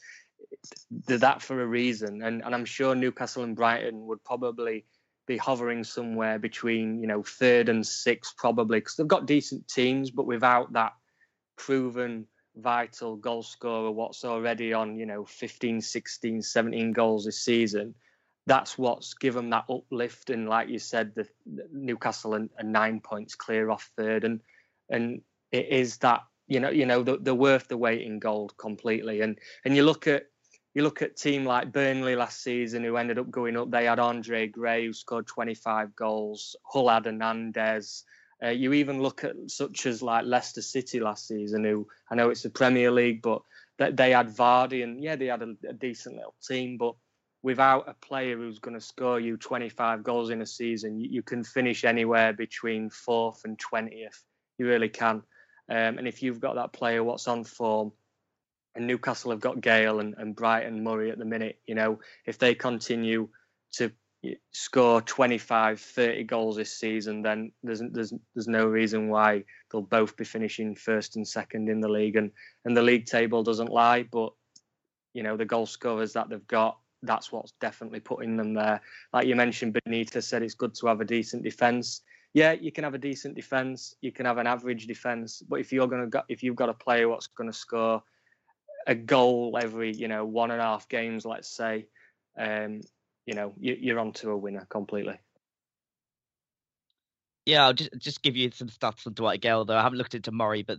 [1.07, 2.23] they're that for a reason.
[2.23, 4.85] And and I'm sure Newcastle and Brighton would probably
[5.27, 10.11] be hovering somewhere between you know third and sixth probably because they've got decent teams,
[10.11, 10.93] but without that
[11.57, 17.95] proven vital goal scorer what's already on you know 15 16 17 goals this season
[18.47, 23.35] that's what's given that uplift and like you said the, the newcastle are nine points
[23.35, 24.41] clear off third and
[24.91, 28.57] and it is that you know you know the, they're worth the weight in gold
[28.57, 30.25] completely and and you look at
[30.75, 33.71] you look at team like Burnley last season who ended up going up.
[33.71, 36.57] They had Andre Gray who scored 25 goals.
[36.65, 38.05] Hull had Hernandez.
[38.43, 42.31] Uh, you even look at such as like Leicester City last season, who I know
[42.31, 43.43] it's the Premier League, but
[43.79, 46.79] they had Vardy and yeah, they had a, a decent little team.
[46.79, 46.95] But
[47.43, 51.23] without a player who's going to score you 25 goals in a season, you, you,
[51.23, 54.23] can finish anywhere between fourth and 20th.
[54.59, 55.23] You really can.
[55.69, 57.93] Um, and if you've got that player, what's on form,
[58.75, 62.39] and Newcastle have got Gayle and, and Brighton Murray at the minute, you know, if
[62.39, 63.29] they continue
[63.73, 63.93] to
[64.53, 70.17] score 25 30 goals this season then there's there's there's no reason why they'll both
[70.17, 72.31] be finishing first and second in the league and
[72.65, 74.33] and the league table doesn't lie but
[75.13, 78.81] you know the goal scorers that they've got that's what's definitely putting them there
[79.13, 82.03] like you mentioned Benitez said it's good to have a decent defense
[82.35, 85.73] yeah you can have a decent defense you can have an average defense but if
[85.73, 88.03] you're to go, if you've got a player what's to score
[88.87, 91.87] a goal every you know one and a half games let's say
[92.39, 92.81] um
[93.27, 95.19] you know you, are onto a winner completely.
[97.47, 99.77] Yeah, I'll just just give you some stats on Dwight Gayle though.
[99.77, 100.79] I haven't looked into Murray, but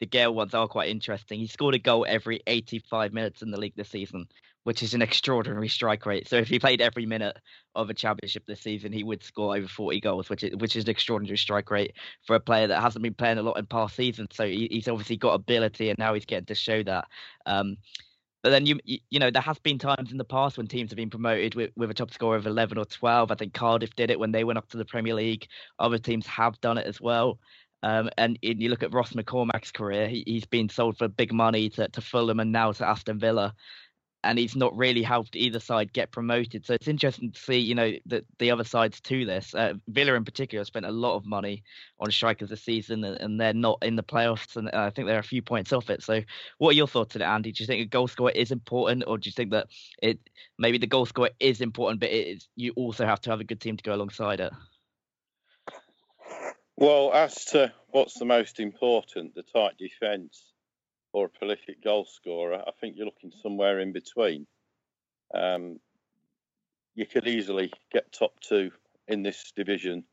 [0.00, 1.40] the, Gayle ones are quite interesting.
[1.40, 4.26] He scored a goal every 85 minutes in the league this season,
[4.64, 6.28] which is an extraordinary strike rate.
[6.28, 7.38] So if he played every minute
[7.74, 10.84] of a championship this season, he would score over 40 goals, which is which is
[10.84, 11.94] an extraordinary strike rate
[12.26, 14.30] for a player that hasn't been playing a lot in past seasons.
[14.32, 17.06] So he, he's obviously got ability, and now he's getting to show that.
[17.46, 17.76] Um,
[18.44, 20.98] but then you you know there has been times in the past when teams have
[20.98, 23.30] been promoted with, with a top score of 11 or 12.
[23.30, 25.48] I think Cardiff did it when they went up to the Premier League.
[25.78, 27.38] Other teams have done it as well.
[27.84, 31.68] Um, and, you look at Ross McCormack's career; he, has been sold for big money
[31.70, 33.54] to, to Fulham and now to Aston Villa
[34.24, 36.64] and he's not really helped either side get promoted.
[36.64, 39.54] So it's interesting to see, you know, the the other sides to this.
[39.54, 41.62] Uh, Villa in particular spent a lot of money
[42.00, 45.18] on strikers this season, and, and, they're not in the playoffs, and I think they're
[45.18, 46.02] a few points off it.
[46.02, 46.22] So,
[46.58, 47.52] what are your thoughts on it, Andy?
[47.52, 49.68] Do you think a goal scorer is important, or do you think that
[50.02, 50.18] it
[50.58, 53.44] maybe the goal scorer is important, but it is, you also have to have a
[53.44, 54.52] good team to go alongside it?
[56.76, 60.52] Well, as to what's the most important, the tight defence
[61.12, 64.46] or a prolific goal scorer, I think you're looking somewhere in between.
[65.32, 65.78] Um,
[66.96, 68.72] you could easily get top two
[69.06, 70.04] in this division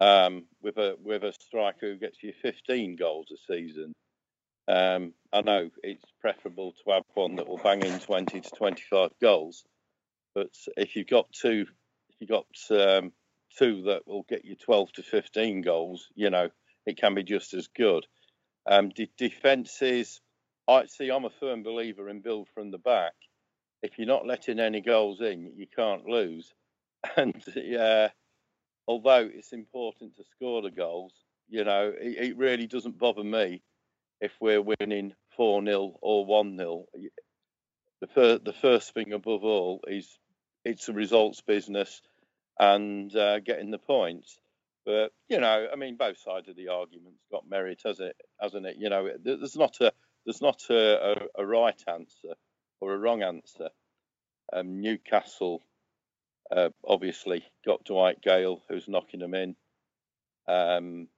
[0.00, 3.94] um, with a with a striker who gets you 15 goals a season.
[4.68, 9.10] Um, I know it's preferable to have one that will bang in 20 to 25
[9.20, 9.64] goals,
[10.34, 11.66] but if you've got two,
[12.10, 13.12] if you've got um,
[13.58, 16.50] two that will get you 12 to 15 goals, you know
[16.86, 18.06] it can be just as good.
[18.66, 20.20] Um, de- defenses,
[20.68, 21.10] I see.
[21.10, 23.12] I'm a firm believer in build from the back.
[23.82, 26.52] If you're not letting any goals in, you can't lose.
[27.16, 28.10] And yeah,
[28.86, 31.14] although it's important to score the goals,
[31.48, 33.62] you know, it, it really doesn't bother me
[34.20, 36.84] if we're winning four 0 or one 0
[38.02, 40.18] The first, the first thing above all is
[40.66, 42.02] it's a results business
[42.58, 44.38] and uh, getting the points.
[44.84, 48.16] But you know, I mean, both sides of the argument's got merit, has it?
[48.40, 48.76] Hasn't it?
[48.78, 49.92] You know, there's not a
[50.24, 52.34] there's not a, a, a right answer
[52.80, 53.68] or a wrong answer.
[54.52, 55.62] Um, Newcastle
[56.54, 59.56] uh, obviously got Dwight Gayle, who's knocking them in.
[60.48, 61.08] Um,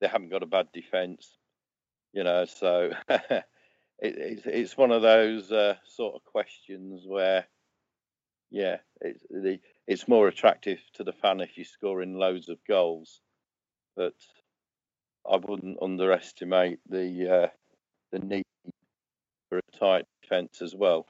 [0.00, 1.36] they haven't got a bad defence,
[2.12, 2.46] you know.
[2.46, 3.44] So it,
[4.00, 7.46] it's it's one of those uh, sort of questions where,
[8.50, 13.20] yeah, it's the it's more attractive to the fan if you're scoring loads of goals.
[13.96, 14.14] But
[15.30, 17.48] I wouldn't underestimate the uh,
[18.12, 18.44] the need
[19.48, 21.06] for a tight defence as well.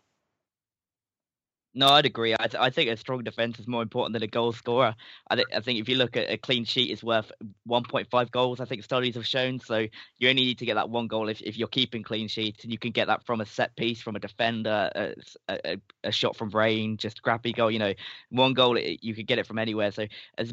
[1.75, 2.35] No, I'd agree.
[2.35, 4.97] I, th- I think a strong defence is more important than a goal scorer.
[5.31, 7.31] I, th- I think if you look at a clean sheet, is worth
[7.65, 8.59] 1.5 goals.
[8.59, 9.61] I think studies have shown.
[9.61, 9.87] So
[10.19, 12.73] you only need to get that one goal if, if you're keeping clean sheets, and
[12.73, 15.15] you can get that from a set piece, from a defender, a,
[15.49, 17.71] a, a shot from range, just crappy goal.
[17.71, 17.95] You know,
[18.31, 19.93] one goal you could get it from anywhere.
[19.93, 20.53] So as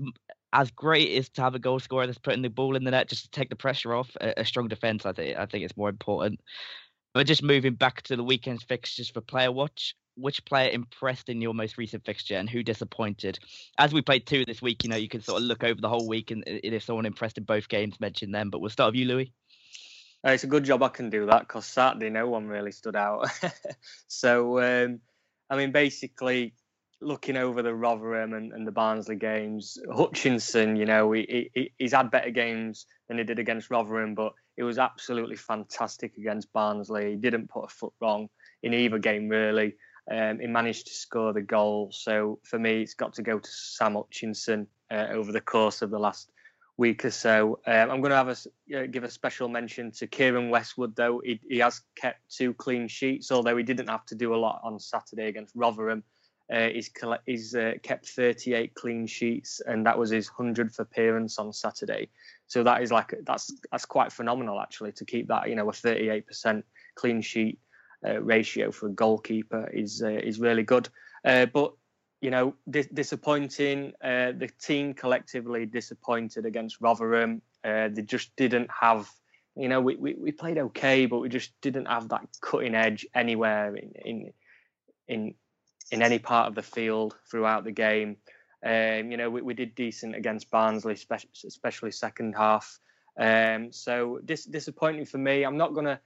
[0.54, 3.10] as great as to have a goal scorer that's putting the ball in the net
[3.10, 5.78] just to take the pressure off, a, a strong defence, I think I think it's
[5.78, 6.42] more important.
[7.14, 11.42] But just moving back to the weekend's fixtures for player watch, which player impressed in
[11.42, 13.40] your most recent fixture and who disappointed?
[13.78, 15.90] As we played two this week, you know, you can sort of look over the
[15.90, 18.50] whole week and if someone impressed in both games, mention them.
[18.50, 19.32] But we'll start with you, Louis.
[20.24, 23.30] It's a good job I can do that because Saturday no one really stood out.
[24.08, 25.00] so, um,
[25.52, 26.54] I mean, basically,
[27.00, 31.94] looking over the Rotherham and, and the Barnsley games, Hutchinson, you know, he, he, he's
[31.94, 37.12] had better games than he did against Rotherham, but it was absolutely fantastic against Barnsley.
[37.12, 38.30] He didn't put a foot wrong
[38.64, 39.76] in either game, really.
[40.10, 41.90] Um, he managed to score the goal.
[41.92, 45.90] So for me, it's got to go to Sam Hutchinson uh, over the course of
[45.90, 46.32] the last
[46.78, 47.60] week or so.
[47.66, 51.22] Um, I'm going to have a uh, give a special mention to Keiren Westwood, though
[51.24, 54.62] he, he, has kept two clean sheets, although he didn't have to do a lot
[54.64, 56.04] on Saturday against Rotherham.
[56.52, 56.92] Uh, he's
[57.26, 62.10] he's uh, kept 38 clean sheets, and that was his 100th appearance on Saturday.
[62.48, 65.74] So that is like that's that's quite phenomenal actually to keep that you know a
[65.74, 66.62] 38%
[66.94, 67.60] clean sheet
[68.22, 70.90] ratio for a goalkeeper is uh, is really good.
[71.24, 71.74] Uh, but
[72.22, 73.94] you know, dis- disappointing.
[74.04, 77.42] Uh, the team collectively disappointed against Rotherham.
[77.64, 79.10] Uh, they just didn't have,
[79.56, 83.06] you know, we, we, we played okay, but we just didn't have that cutting edge
[83.14, 84.34] anywhere in in
[85.08, 85.34] in
[85.92, 88.18] in any part of the field throughout the game.
[88.66, 92.80] Um, you know, we, we did decent against Barnsley, especially second half.
[93.20, 95.44] Um, so dis- disappointing for me.
[95.44, 96.00] I'm not to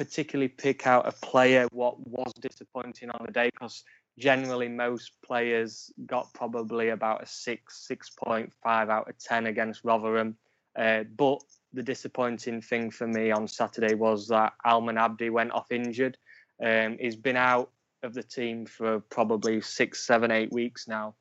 [0.00, 3.84] particularly pick out a player what was disappointing on the day because
[4.18, 9.84] generally most players got probably about a six, six point five out of ten against
[9.84, 10.38] Rotherham.
[10.74, 11.42] Uh, but
[11.74, 16.16] the disappointing thing for me on Saturday was that Almen Abdi went off injured.
[16.64, 17.70] Um, he's been out
[18.02, 21.14] of the team for probably six, seven, eight weeks now,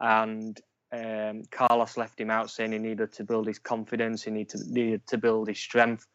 [0.00, 0.58] and
[0.92, 4.72] um, Carlos left him out saying he needed to build his confidence, he needed to,
[4.72, 6.06] needed to build his strength.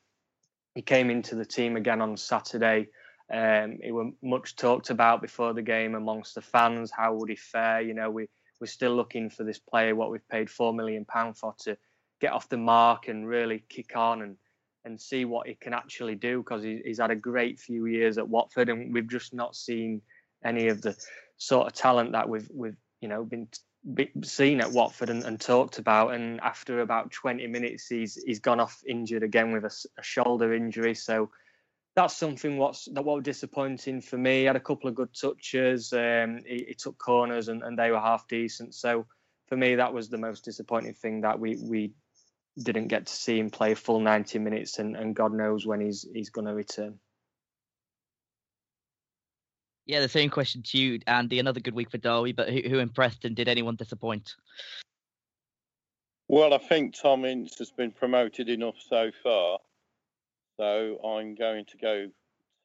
[0.80, 2.88] He came into the team again on Saturday
[3.30, 6.89] um, it was much talked about before the game amongst the fans.
[6.89, 7.82] How would he fare?
[7.82, 8.28] You know, we
[8.62, 11.78] we're still looking for this player, what we've paid four million pound for, to
[12.22, 14.38] get off the mark and really kick on and
[14.86, 18.18] and see what he can actually do because he, he's had a great few years
[18.18, 20.02] at Watford and we've just not seen
[20.46, 20.96] any of the
[21.36, 23.50] sort of talent that we've we've you know been
[24.24, 26.13] seen at Watford and, and, talked about.
[26.13, 30.54] And after about 20 minutes, he's he's gone off injured again with a, a shoulder
[30.54, 30.96] injury.
[30.96, 31.30] So
[31.96, 34.39] that's something what's that was disappointing for me.
[34.39, 35.94] He had a couple of good touches.
[35.94, 38.76] Um, he, he, took corners and, and they were half decent.
[38.76, 39.06] So
[39.48, 41.94] for me, that was the most disappointing thing that we we
[42.62, 46.06] didn't get to see him play full 90 minutes, and, and God knows when he's
[46.13, 47.00] he's going to return.
[49.89, 51.39] Yeah, the same question to you, Andy.
[51.39, 54.36] Another good week for Derby, but who, who impressed and did anyone disappoint?
[56.28, 59.58] Well, I think Tom Ince has been promoted enough so far
[60.60, 62.08] so I'm going to go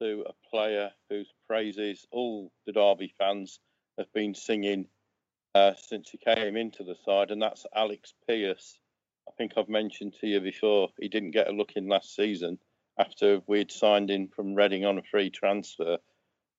[0.00, 3.60] to a player whose praises all the Derby fans
[3.98, 4.86] have been singing
[5.54, 8.80] uh, since he came into the side, and that's Alex Pearce.
[9.28, 12.58] I think I've mentioned to you before he didn't get a look in last season
[12.98, 15.98] after we'd signed in from Reading on a free transfer.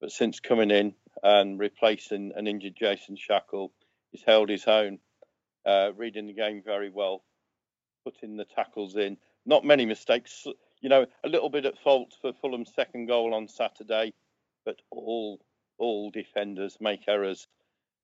[0.05, 3.71] But since coming in and replacing an injured Jason Shackell,
[4.11, 4.99] he's held his own,
[5.65, 7.23] uh, reading the game very well,
[8.03, 9.17] putting the tackles in.
[9.47, 10.45] Not many mistakes,
[10.79, 14.13] you know, a little bit at fault for Fulham's second goal on Saturday,
[14.63, 15.41] but all
[15.79, 17.47] all defenders make errors,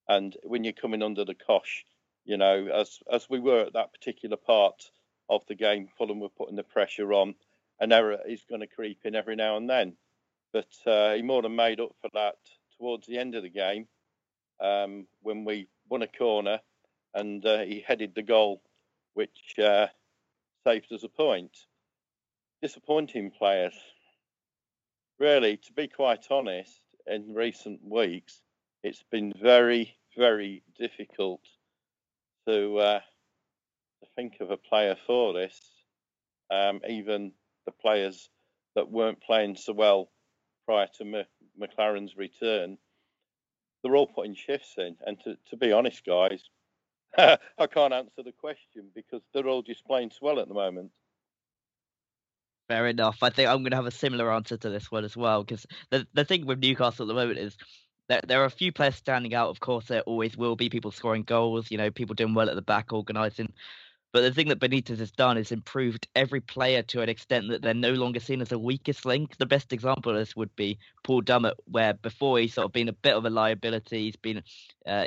[0.07, 1.85] and when you're coming under the cosh,
[2.25, 4.89] you know, as as we were at that particular part
[5.29, 7.35] of the game, Fulham were putting the pressure on.
[7.79, 9.97] An error is going to creep in every now and then,
[10.53, 12.35] but uh, he more than made up for that
[12.77, 13.87] towards the end of the game
[14.59, 16.59] um, when we won a corner
[17.13, 18.61] and uh, he headed the goal,
[19.13, 19.87] which uh,
[20.65, 21.51] saved us a point
[22.61, 23.73] disappointing players.
[25.19, 28.41] Really, to be quite honest, in recent weeks,
[28.83, 31.41] it's been very, very difficult
[32.47, 35.59] to uh, to think of a player for this.
[36.49, 37.31] Um, even
[37.65, 38.29] the players
[38.75, 40.09] that weren't playing so well
[40.65, 41.25] prior to M-
[41.59, 42.77] McClaren's return,
[43.83, 44.95] they're all putting shifts in.
[45.05, 46.43] And to, to be honest, guys,
[47.17, 50.91] I can't answer the question because they're all just playing so well at the moment.
[52.67, 53.17] Fair enough.
[53.21, 55.43] I think I'm going to have a similar answer to this one as well.
[55.43, 57.57] Because the the thing with Newcastle at the moment is
[58.07, 59.49] that there are a few players standing out.
[59.49, 61.69] Of course, there always will be people scoring goals.
[61.69, 63.51] You know, people doing well at the back, organising.
[64.13, 67.61] But the thing that Benitez has done is improved every player to an extent that
[67.61, 69.37] they're no longer seen as a weakest link.
[69.37, 72.89] The best example of this would be Paul Dummett, where before he's sort of been
[72.89, 74.05] a bit of a liability.
[74.05, 74.43] He's been
[74.85, 75.05] uh,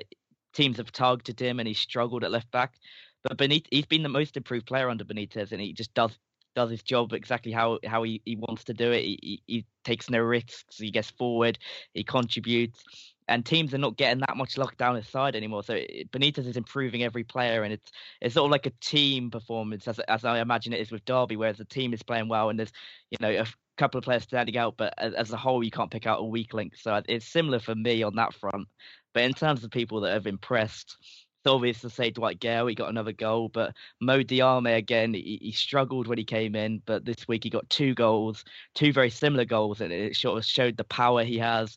[0.55, 2.75] teams have targeted him and he's struggled at left back.
[3.23, 6.19] But Benitez, he's been the most improved player under Benitez, and he just does
[6.55, 9.03] does his job exactly how how he, he wants to do it.
[9.03, 10.79] He, he, he takes no risks.
[10.79, 11.59] He gets forward.
[11.93, 12.83] He contributes.
[13.27, 15.63] And teams are not getting that much luck down his side anymore.
[15.63, 15.75] So
[16.13, 19.99] Benitez is improving every player, and it's it's sort of like a team performance, as
[20.01, 22.73] as I imagine it is with Derby, whereas the team is playing well, and there's
[23.11, 23.47] you know a,
[23.77, 26.25] couple of players standing out, but as, as, a whole, you can't pick out a
[26.25, 26.77] weak link.
[26.77, 28.69] So it's similar for me on that front.
[29.13, 32.75] But in terms of people that have impressed, it's obvious to say Dwight Gayle, he
[32.75, 37.05] got another goal, but Mo Diame again, he, he, struggled when he came in, but
[37.05, 38.45] this week he got two goals,
[38.75, 41.77] two very similar goals, and it sort of showed the power he has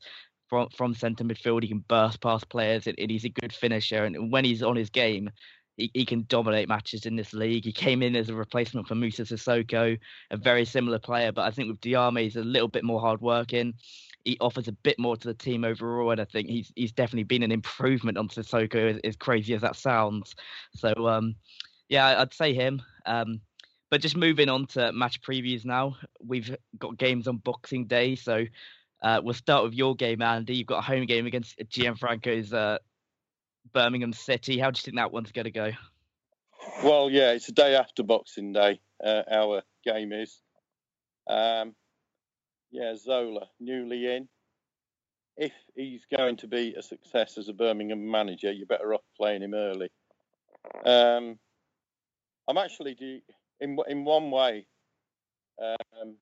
[0.50, 1.64] from from centre midfield.
[1.64, 4.06] He can burst past players, and, and he's a good finisher.
[4.06, 5.30] And when he's on his game,
[5.78, 7.66] he, he can dominate matches in this league.
[7.66, 9.98] He came in as a replacement for Musa Sissoko,
[10.32, 13.76] a very similar player, but I think with Diame, he's a little bit more hardworking.
[14.26, 17.24] He offers a bit more to the team overall, and I think he's he's definitely
[17.24, 20.36] been an improvement on Sissoko, as, as crazy as that sounds.
[20.76, 21.36] So, um,
[21.88, 22.82] yeah, I'd say him.
[23.06, 23.40] Um,
[23.90, 28.46] but just moving on to match previews now, we've got games on Boxing Day, so
[29.02, 30.56] uh, we'll start with your game, Andy.
[30.56, 32.78] You've got a home game against Gianfranco's uh,
[33.74, 34.58] Birmingham City.
[34.58, 35.72] How do you think that one's going to go?
[36.84, 38.80] Well, yeah, it's a day after Boxing Day.
[39.04, 40.42] Uh, our game is.
[41.30, 41.76] Um,
[42.72, 44.28] yeah, Zola, newly in.
[45.38, 49.44] If he's going to be a success as a Birmingham manager, you're better off playing
[49.44, 49.90] him early.
[50.84, 51.38] Um,
[52.48, 53.24] I'm actually,
[53.62, 54.66] in in one way,
[55.62, 56.16] um,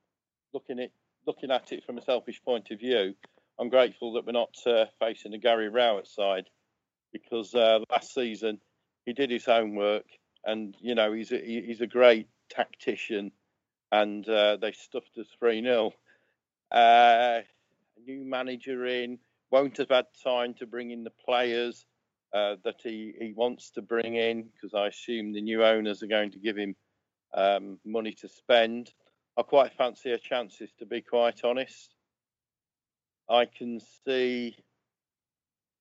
[0.53, 0.91] looking at
[1.25, 3.15] looking at it from a selfish point of view.
[3.59, 6.45] I'm grateful that we're not uh, facing a Gary Rowett side
[7.13, 8.59] because uh, last season
[9.05, 10.05] he did his homework,
[10.43, 13.31] and you know he's a, he's a great tactician,
[13.91, 15.91] and uh, they stuffed us three 0
[16.71, 17.41] uh,
[18.05, 19.19] New manager in
[19.51, 21.85] won't have had time to bring in the players
[22.33, 26.07] uh, that he, he wants to bring in because I assume the new owners are
[26.07, 26.75] going to give him
[27.33, 28.91] um, money to spend.
[29.37, 31.93] I quite fancy our chances, to be quite honest.
[33.29, 34.55] I can see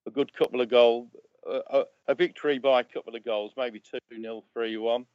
[0.07, 1.09] a good couple of goals,
[1.47, 5.07] a, a, victory by a couple of goals, maybe 2 0, 3 1.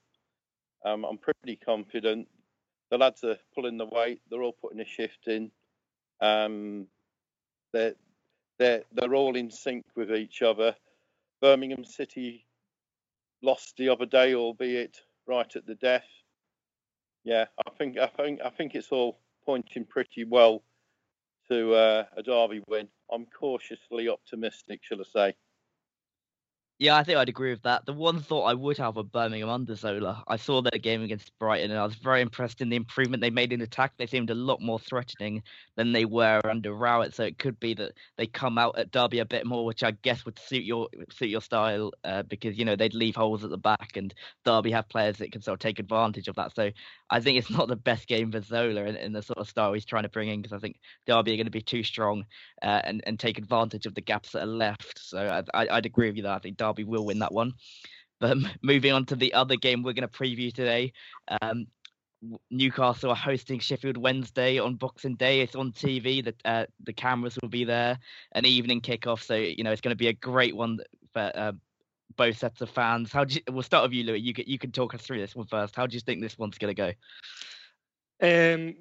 [0.86, 2.28] Um, I'm pretty confident.
[2.92, 5.52] The lads are pulling the weight, they're all putting a shift in.
[6.22, 6.88] Um,
[7.74, 7.96] they're,
[8.58, 10.76] they're, they're all in sync with each other.
[11.42, 12.46] Birmingham City
[13.42, 16.08] lost the other day, albeit right at the death.
[17.24, 20.64] Yeah, I think I think I think it's all pointing pretty well
[21.50, 22.88] to uh, a Derby win.
[23.12, 25.36] I'm cautiously optimistic, shall I say.
[26.82, 27.86] Yeah, I think I'd agree with that.
[27.86, 31.38] The one thought I would have of Birmingham under Zola, I saw their game against
[31.38, 33.92] Brighton and I was very impressed in the improvement they made in attack.
[33.98, 35.44] They seemed a lot more threatening
[35.76, 37.14] than they were under Rowett.
[37.14, 39.92] So it could be that they come out at Derby a bit more, which I
[39.92, 43.50] guess would suit your suit your style uh, because you know they'd leave holes at
[43.50, 44.14] the back and
[44.46, 46.56] Derby have players that can sort of take advantage of that.
[46.56, 46.72] So
[47.10, 49.74] I think it's not the best game for Zola in, in the sort of style
[49.74, 52.24] he's trying to bring in because I think Derby are going to be too strong
[52.62, 54.98] uh, and and take advantage of the gaps that are left.
[54.98, 57.54] So I, would agree with you that I think Derby will win that one.
[58.20, 60.94] But moving on to the other game we're going to preview today.
[61.42, 61.68] Um,
[62.52, 65.42] Newcastle are hosting Sheffield Wednesday on Boxing Day.
[65.42, 66.24] It's on TV.
[66.24, 67.98] The uh, the cameras will be there.
[68.34, 70.80] An evening kickoff, so you know it's going to be a great one
[71.14, 71.54] for uh,
[72.18, 73.14] both sets of fans.
[73.14, 74.20] How do you, we'll start with you, Louis.
[74.20, 75.76] You can you can talk us through this one first.
[75.76, 76.94] How do you think this one's going to
[78.20, 78.56] go?
[78.56, 78.76] Um,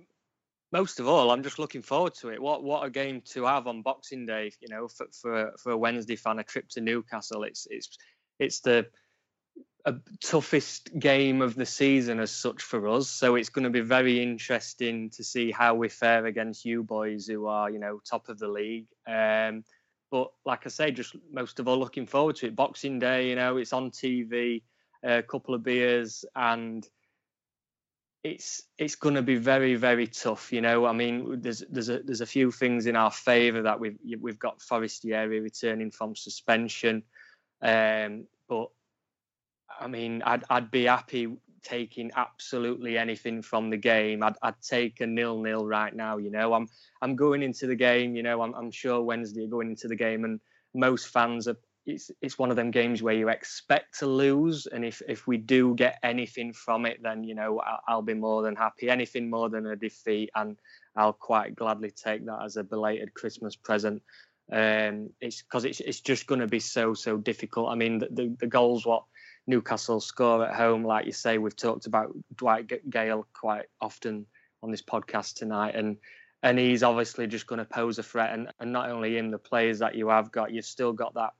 [0.73, 2.41] most of all, I'm just looking forward to it.
[2.41, 4.53] What what a game to have on Boxing Day!
[4.61, 7.45] You know, for for, for a Wednesday fan, a trip to Newcastle.
[7.45, 7.97] It's it's
[8.39, 8.87] it's the
[10.23, 13.09] toughest game of the season as such for us.
[13.09, 17.27] So it's going to be very interesting to see how we fare against you boys,
[17.27, 18.87] who are you know top of the league.
[19.07, 19.65] Um,
[20.11, 22.57] but like I say, just most of all looking forward to it.
[22.57, 24.63] Boxing Day, you know, it's on TV,
[25.03, 26.87] a couple of beers, and
[28.29, 30.53] it's it's going to be very very tough.
[30.53, 33.81] You know, I mean, there's there's a there's a few things in our favour that
[33.81, 37.03] we've we've got Forestieri returning from suspension,
[37.63, 38.69] um, but
[39.81, 44.23] I mean, I'd I'd be happy taking absolutely anything from the game.
[44.23, 46.19] I'd I'd take a nil nil right now.
[46.19, 46.69] You know, I'm
[47.01, 48.15] I'm going into the game.
[48.15, 50.41] You know, I'm I'm sure Wednesday are going into the game, and
[50.75, 51.57] most fans are
[51.89, 55.39] it's it's one of them games where you expect to lose, and if if we
[55.39, 58.91] do get anything from it, then you know I'll, I'll be more than happy.
[58.91, 60.59] Anything more than a defeat, and
[60.95, 64.03] I'll quite gladly take that as a belated Christmas present.
[64.53, 67.71] Um, it's because it's it's just going to be so so difficult.
[67.71, 69.05] I mean, the, the, the goals what
[69.47, 74.27] Newcastle score at home, like you say, we've talked about Dwight Gayle quite often
[74.63, 75.97] on this podcast tonight, and
[76.43, 78.33] and he's obviously just going to pose a threat.
[78.33, 81.33] And, and not only him, the players that you have got, you've still got that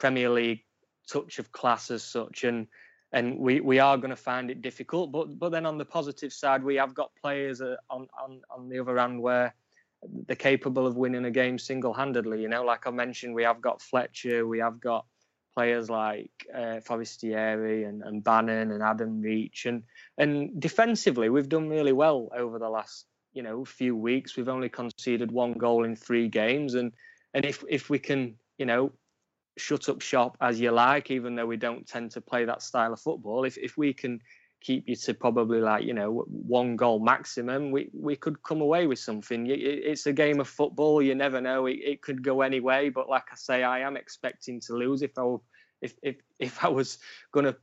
[0.00, 0.64] Premier League
[1.08, 2.66] touch of class as such, and
[3.12, 5.12] and we, we are going to find it difficult.
[5.12, 8.68] But but then on the positive side, we have got players uh, on on on
[8.68, 9.54] the other hand where
[10.26, 12.40] they're capable of winning a game single-handedly.
[12.40, 15.04] You know, like I mentioned, we have got Fletcher, we have got
[15.54, 19.82] players like uh, Forestieri and, and Bannan and Adam Reach, and
[20.16, 24.36] and defensively we've done really well over the last you know few weeks.
[24.36, 26.92] We've only conceded one goal in three games, and
[27.34, 28.92] and if if we can you know
[29.56, 32.92] shut up shop as you like, even though we don't tend to play that style
[32.92, 34.20] of football, if if we can
[34.60, 38.86] keep you to probably like you know one goal maximum, we we could come away
[38.86, 39.46] with something.
[39.48, 41.02] It's a game of football.
[41.02, 41.66] You never know.
[41.66, 42.88] It, it could go any way.
[42.88, 45.02] But like I say, I am expecting to lose.
[45.02, 45.36] If I
[45.82, 46.98] if if if I was
[47.34, 47.56] to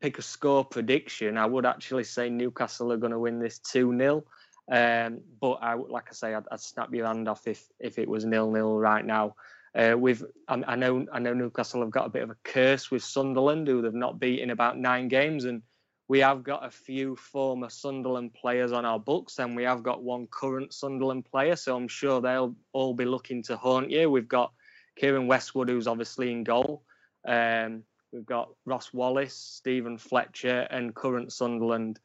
[0.00, 3.96] pick a score prediction, I would actually say Newcastle are going to win this two
[3.96, 4.24] 0
[4.70, 8.08] um, but I, like I say, I'd, I'd, snap your hand off if if it
[8.08, 9.34] was nil nil right now.
[9.74, 12.90] Uh, with I, I, know I know Newcastle have got a bit of a curse
[12.90, 15.62] with Sunderland, who they've not beaten about nine games, and
[16.08, 20.02] we have got a few former Sunderland players on our books, and we have got
[20.02, 21.54] one current Sunderland player.
[21.54, 24.10] So I'm sure they'll all be looking to haunt you.
[24.10, 24.52] We've got
[25.00, 26.82] Keiren Westwood, who's obviously in goal.
[27.26, 32.00] Um, we've got Ross Wallace, Steven Fletcher, and current Sunderland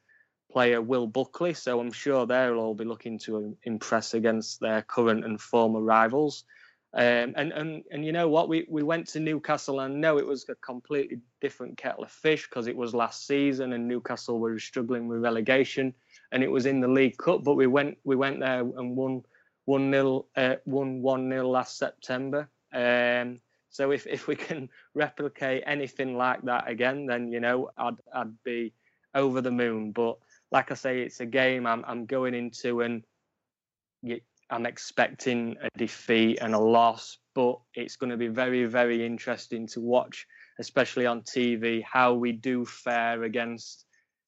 [0.52, 1.54] player Will Buckley.
[1.54, 6.44] So I'm sure they'll all be looking to impress against their current and former rivals.
[6.96, 8.48] Um, and and and you know what?
[8.48, 12.48] We we went to Newcastle and no, it was a completely different kettle of fish
[12.48, 15.92] because it was last season and Newcastle were struggling with relegation
[16.30, 17.42] and it was in the League Cup.
[17.42, 19.24] But we went we went there and won
[19.64, 22.48] one nil uh, won one nil last September.
[22.72, 23.40] Um,
[23.70, 28.40] so if if we can replicate anything like that again, then you know I'd I'd
[28.44, 28.72] be
[29.16, 29.90] over the moon.
[29.90, 30.18] But
[30.52, 33.02] like I say, it's a game I'm I'm going into and.
[34.02, 34.20] You,
[34.50, 39.66] I'm expecting a defeat and a loss, but it's going to be very, very interesting
[39.68, 40.26] to watch,
[40.58, 43.86] especially on TV, how we do fare against,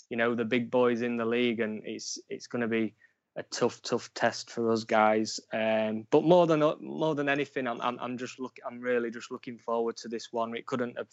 [0.08, 2.94] you know, the big boys in the league, and it's it's going to be
[3.36, 5.38] a tough, tough test for us guys.
[5.52, 9.30] Um, but more than more than anything, I'm, I'm I'm just look I'm really just
[9.30, 10.56] looking forward to this one.
[10.56, 11.08] It couldn't have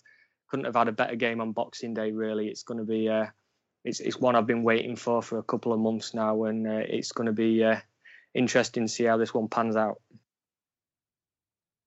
[0.48, 2.12] couldn't have had a better game on Boxing Day.
[2.12, 3.10] Really, it's going to be.
[3.10, 3.28] Uh,
[3.84, 6.84] it's, it's one I've been waiting for for a couple of months now, and uh,
[6.88, 7.80] it's going to be uh,
[8.34, 10.02] interesting to see how this one pans out.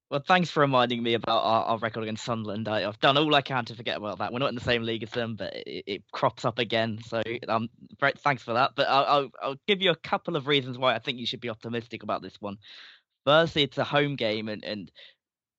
[0.09, 2.68] Well, thanks for reminding me about our, our record against Sunderland.
[2.68, 4.32] I, have done all I can to forget about that.
[4.32, 7.01] We're not in the same league as them, but it, it crops up again.
[7.05, 7.68] So um,
[7.99, 8.72] very, thanks for that.
[8.76, 11.40] But I'll, I'll, I'll give you a couple of reasons why I think you should
[11.40, 12.59] be optimistic about this one.
[13.24, 14.92] Firstly, it's a home game, and, and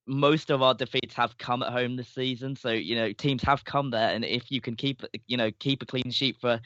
[0.06, 2.56] most of our defeats have come at home this season.
[2.56, 5.82] So you know teams have come there, and if you can keep you know keep
[5.84, 6.62] a clean sheet for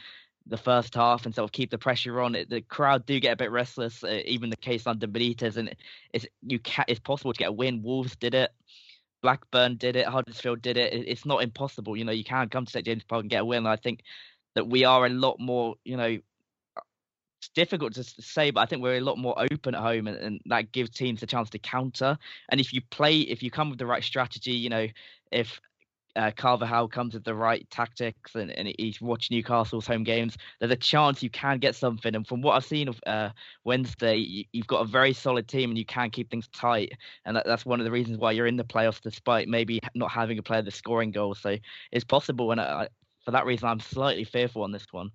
[0.48, 2.36] the first half and sort of keep the pressure on.
[2.36, 5.74] It, the crowd do get a bit restless, uh, even the case under Benitez, and
[6.14, 7.84] it's you can it's possible to get a win.
[7.84, 8.52] Wolves did it,
[9.22, 10.94] Blackburn did it, Huddersfield did it.
[10.94, 11.96] It's not impossible.
[11.96, 13.66] You know, you can come to St James Park and get a win.
[13.66, 14.04] I think
[14.56, 16.18] that we are a lot more, you know,
[17.40, 20.18] it's difficult to say, but I think we're a lot more open at home, and,
[20.18, 22.16] and, that gives teams a chance to counter.
[22.50, 24.88] And if you play, if you come with the right strategy, you know,
[25.32, 25.60] if
[26.16, 30.72] uh, Carvalhal comes with the right tactics and, and he's watching Newcastle's home games, there's
[30.72, 32.16] a chance you can get something.
[32.16, 33.30] And from what I've seen of uh,
[33.64, 36.94] Wednesday, you, have got a very solid team and you can keep things tight.
[37.26, 40.12] And that, that's one of the reasons why you're in the playoffs, despite maybe not
[40.12, 41.40] having a player that's scoring goals.
[41.40, 41.58] So
[41.92, 42.52] it's possible.
[42.52, 42.88] And I,
[43.24, 45.12] for that reason, I'm slightly fearful on this one.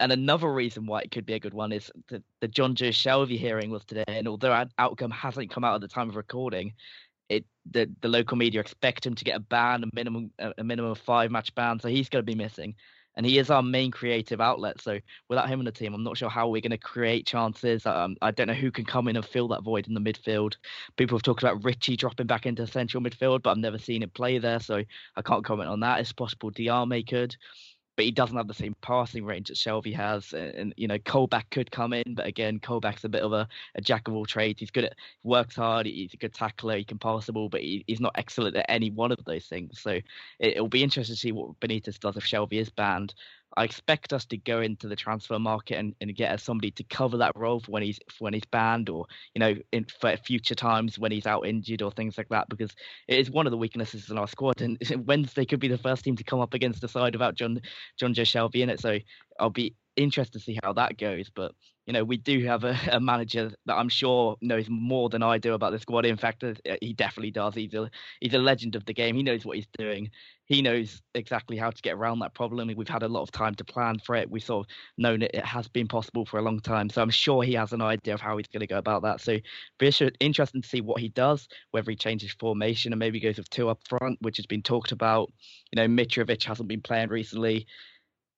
[0.00, 3.36] And another reason why it could be a good one is the, the Joe Shelvey
[3.36, 4.04] hearing was today.
[4.06, 6.72] And although our outcome hasn't come out at the time of recording,
[7.28, 10.92] it the, the local media expect him to get a ban, a minimum a minimum
[10.92, 12.74] of five match ban, so he's going to be missing.
[13.16, 14.80] And he is our main creative outlet.
[14.80, 17.84] So without him in the team, I'm not sure how we're going to create chances.
[17.84, 20.54] Um, I don't know who can come in and fill that void in the midfield.
[20.96, 24.10] People have talked about Ritchie dropping back into central midfield, but I've never seen him
[24.10, 24.84] play there, so
[25.16, 25.98] I can't comment on that.
[25.98, 27.34] It's possible Diame could
[27.98, 30.32] but he doesn't have the same passing range that Shelvey has.
[30.32, 33.48] And, and, you know, Colback could come in, but again, Colback's a bit of a,
[33.74, 34.60] a jack of all trades.
[34.60, 34.94] He's good at
[35.24, 35.84] works hard.
[35.84, 36.76] He's a good tackler.
[36.76, 39.46] He can pass the ball, but he, he's not excellent at any one of those
[39.46, 39.80] things.
[39.80, 39.98] So
[40.38, 43.14] it, will be interesting to see what Benitez does if Shelvey is banned.
[43.58, 47.16] I expect us to go into the transfer market and, and get somebody to cover
[47.16, 50.54] that role for when he's for when he's banned or you know in for future
[50.54, 52.70] times when he's out injured or things like that because
[53.08, 56.04] it is one of the weaknesses in our squad and Wednesday could be the first
[56.04, 57.60] team to come up against the side without John
[57.98, 59.00] John Joe Shelvey in it so
[59.40, 61.52] I'll be interested to see how that goes but
[61.88, 65.38] you know, we do have a, a, manager that I'm sure knows more than I
[65.38, 66.04] do about the squad.
[66.04, 67.54] In fact, uh, he definitely does.
[67.54, 67.90] He's a
[68.20, 69.16] he's a legend of the game.
[69.16, 70.10] He knows what he's doing.
[70.44, 72.70] He knows exactly how to get around that problem.
[72.76, 74.30] We've had a lot of time to plan for it.
[74.30, 76.90] We've sort of known it, it has been possible for a long time.
[76.90, 79.22] So I'm sure he has an idea of how he's going to go about that.
[79.22, 79.38] So
[79.78, 83.48] be interesting to see what he does, whether he changes formation and maybe goes with
[83.48, 85.32] two up front, which has been talked about.
[85.72, 87.66] You know, Mitrovic hasn't been playing recently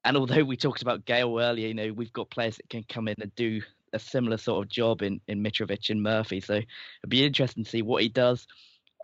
[0.05, 3.09] and although we talked about Gayle earlier, you know, we've got players that can come
[3.09, 3.61] in and do
[3.93, 6.41] a similar sort of job in, in Mitrovic and Murphy.
[6.41, 6.67] So it'd
[7.09, 8.47] be interesting to see what he does.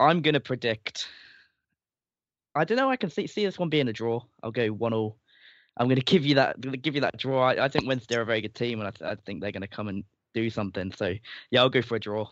[0.01, 1.09] I'm going to predict.
[2.55, 2.91] I don't know.
[2.91, 4.21] I can see see this one being a draw.
[4.43, 5.19] I'll go one all.
[5.77, 6.61] I'm going to give you that.
[6.83, 7.43] Give you that draw.
[7.43, 9.63] I, I think Wednesday are a very good team, and I, I think they're going
[9.63, 10.93] to come and do something.
[10.93, 11.15] So
[11.51, 12.27] yeah, I'll go for a draw.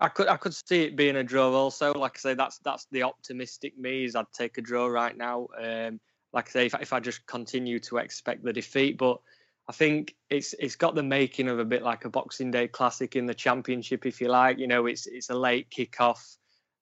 [0.00, 1.92] I could I could see it being a draw also.
[1.92, 5.48] Like I say, that's that's the optimistic me is I'd take a draw right now.
[5.60, 6.00] Um,
[6.32, 9.20] like I say, if, if I just continue to expect the defeat, but
[9.68, 13.16] I think it's it's got the making of a bit like a Boxing Day classic
[13.16, 14.58] in the championship, if you like.
[14.58, 16.36] You know, it's it's a late kickoff,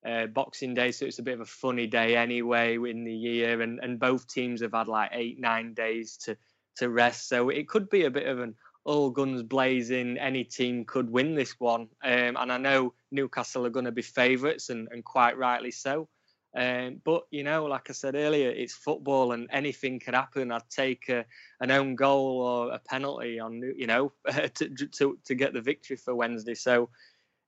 [0.07, 3.61] uh, Boxing Day, so it's a bit of a funny day anyway in the year,
[3.61, 6.36] and and both teams have had like eight nine days to
[6.76, 10.16] to rest, so it could be a bit of an all guns blazing.
[10.16, 14.03] Any team could win this one, um, and I know Newcastle are going to be
[14.03, 16.09] favourites, and, and quite rightly so.
[16.57, 20.51] Um, but you know, like I said earlier, it's football, and anything could happen.
[20.51, 21.24] I'd take a,
[21.61, 24.12] an own goal or a penalty on, you know,
[24.55, 26.55] to, to to get the victory for Wednesday.
[26.55, 26.90] So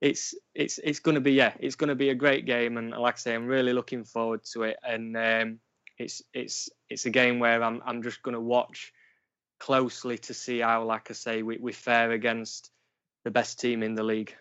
[0.01, 2.91] it's it's it's going to be yeah, it's going to be a great game, and
[2.91, 4.77] like I say, I'm really looking forward to it.
[4.83, 5.59] And um,
[5.97, 8.93] it's it's it's a game where I'm I'm just going to watch
[9.61, 12.71] closely to see how, like I say, we, we fare against
[13.23, 14.35] the best team in the league.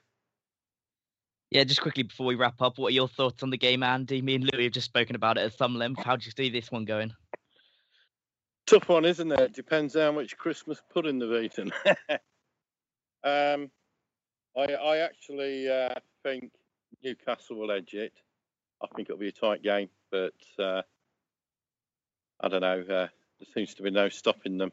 [1.50, 4.22] Yeah, just quickly before we wrap up, what are your thoughts on the game, Andy?
[4.22, 6.00] Me and Louis have just spoken about it at some length.
[6.02, 7.12] How do you see this one going?
[8.68, 9.52] Tough one, isn't it?
[9.52, 11.72] Depends how much Christmas pudding they've eaten.
[13.24, 13.68] um,
[14.56, 16.52] I, I actually uh, think
[17.02, 18.12] Newcastle will edge it.
[18.80, 20.82] I think it'll be a tight game, but uh,
[22.40, 22.80] I don't know.
[22.80, 24.70] Uh, there seems to be no stopping them.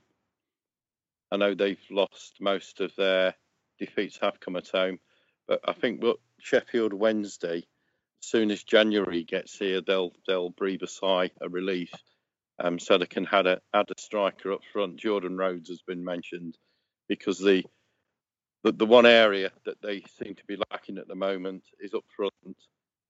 [1.31, 3.33] I know they've lost most of their
[3.79, 4.99] defeats have come at home,
[5.47, 10.83] but I think what Sheffield Wednesday, as soon as January gets here, they'll they'll breathe
[10.83, 11.91] a sigh of relief.
[12.59, 14.97] Um, so they can add a add a striker up front.
[14.97, 16.57] Jordan Rhodes has been mentioned
[17.07, 17.63] because the
[18.63, 22.05] the, the one area that they seem to be lacking at the moment is up
[22.15, 22.33] front.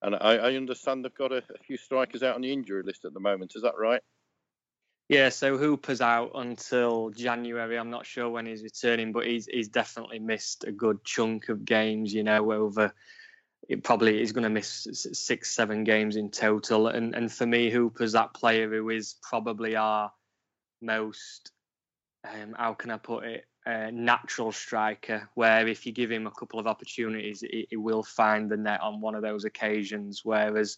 [0.02, 3.06] And I, I understand they've got a, a few strikers out on the injury list
[3.06, 3.54] at the moment.
[3.56, 4.02] Is that right?
[5.10, 7.80] Yeah, so Hooper's out until January.
[7.80, 11.64] I'm not sure when he's returning, but he's he's definitely missed a good chunk of
[11.64, 12.14] games.
[12.14, 12.94] You know, over
[13.68, 16.88] it probably is going to miss six, seven games in total.
[16.88, 20.12] And and for me, Hooper's that player who is probably our
[20.82, 21.52] most,
[22.26, 25.30] um, how can I put it, uh, natural striker.
[25.34, 28.82] Where if you give him a couple of opportunities, he, he will find the net
[28.82, 30.22] on one of those occasions.
[30.24, 30.78] Whereas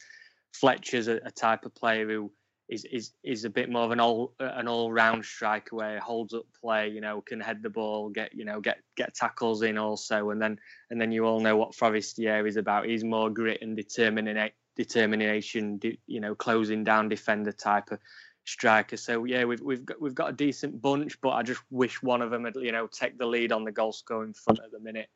[0.54, 2.32] Fletcher's a, a type of player who
[2.70, 6.34] is is is a bit more of an all an all round striker where holds
[6.34, 9.78] up play, you know, can head the ball, get you know get get tackles in
[9.78, 10.60] also, and then
[10.90, 12.86] and then you all know what Forestieri is about.
[12.86, 18.00] He's more grit and determination, determination, you know, closing down defender type of
[18.46, 18.98] striker.
[18.98, 22.22] So yeah, we've we've got we've got a decent bunch, but I just wish one
[22.22, 24.80] of them had you know take the lead on the goal scoring front at the
[24.80, 25.10] minute,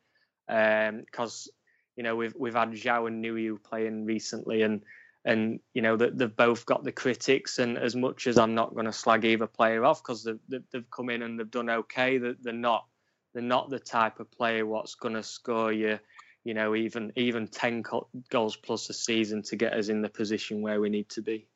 [0.48, 1.54] because um,
[1.96, 4.82] you know we've we've had João and Nuhiu playing recently and
[5.24, 8.74] and you know that they've both got the critics and as much as i'm not
[8.74, 12.18] going to slag either player off because they've, they've come in and they've done okay
[12.18, 12.86] that they're not
[13.32, 15.98] they're not the type of player what's going to score you
[16.44, 17.82] you know even even 10
[18.30, 21.48] goals plus a season to get us in the position where we need to be.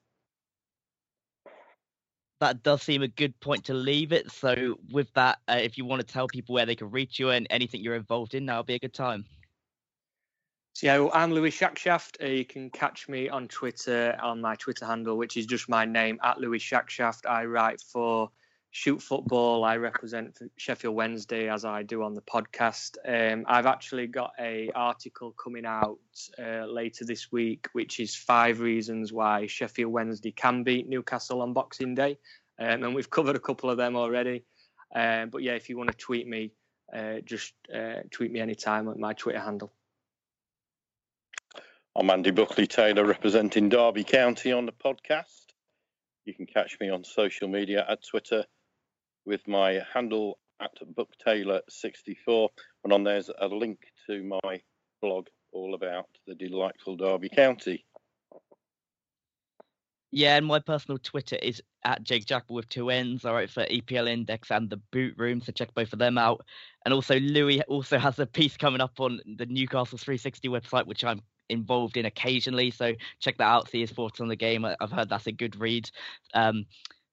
[2.41, 4.31] That does seem a good point to leave it.
[4.31, 7.31] So with that uh, if you want to tell people where they can reach you
[7.31, 9.25] and anything you're involved in that'll be a good time
[10.79, 12.23] so yeah, I'm Louis Shackshaft.
[12.23, 15.85] Uh, you can catch me on Twitter on my Twitter handle, which is just my
[15.85, 17.29] name at Louis Shackshaft.
[17.29, 18.31] I write for
[18.71, 19.65] Shoot Football.
[19.65, 22.97] I represent Sheffield Wednesday as I do on the podcast.
[23.05, 25.99] Um, I've actually got a article coming out
[26.39, 31.55] uh, later this week, which is five reasons why Sheffield Wednesday can beat Newcastle on
[31.55, 32.21] Boxing Day,
[32.61, 34.45] um, and we've covered a couple of them already.
[34.95, 36.53] Um, but yeah, if you want to tweet me,
[36.95, 39.73] uh, just uh, tweet me anytime at my Twitter handle.
[41.99, 45.47] I'm Andy Buckley Taylor representing Derby County on the podcast.
[46.27, 48.45] You can catch me on social media at Twitter
[49.27, 52.51] with my handle at BuckTaylor64.
[52.85, 54.61] And on there's a link to my
[55.03, 57.85] blog all about the delightful Derby County.
[60.13, 63.25] Yeah, and my personal Twitter is at Jake Jackal with two N's.
[63.25, 66.47] I write for EPL Index and the Boot Room, so check both of them out.
[66.85, 71.03] And also, Louis also has a piece coming up on the Newcastle 360 website, which
[71.03, 72.71] I'm involved in occasionally.
[72.71, 73.71] So check that out.
[73.71, 74.65] See his thoughts on the game.
[74.65, 75.91] I've heard that's a good read.
[76.35, 76.67] Um,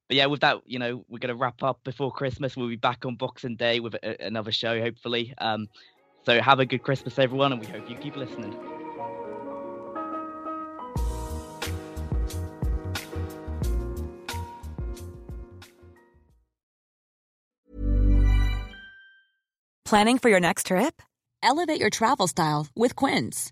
[0.07, 2.55] but yeah, with that, you know, we're going to wrap up before Christmas.
[2.55, 5.33] We'll be back on Boxing Day with a, another show, hopefully.
[5.39, 5.67] Um,
[6.25, 8.55] so have a good Christmas, everyone, and we hope you keep listening.
[19.85, 21.01] Planning for your next trip?
[21.43, 23.51] Elevate your travel style with Quince.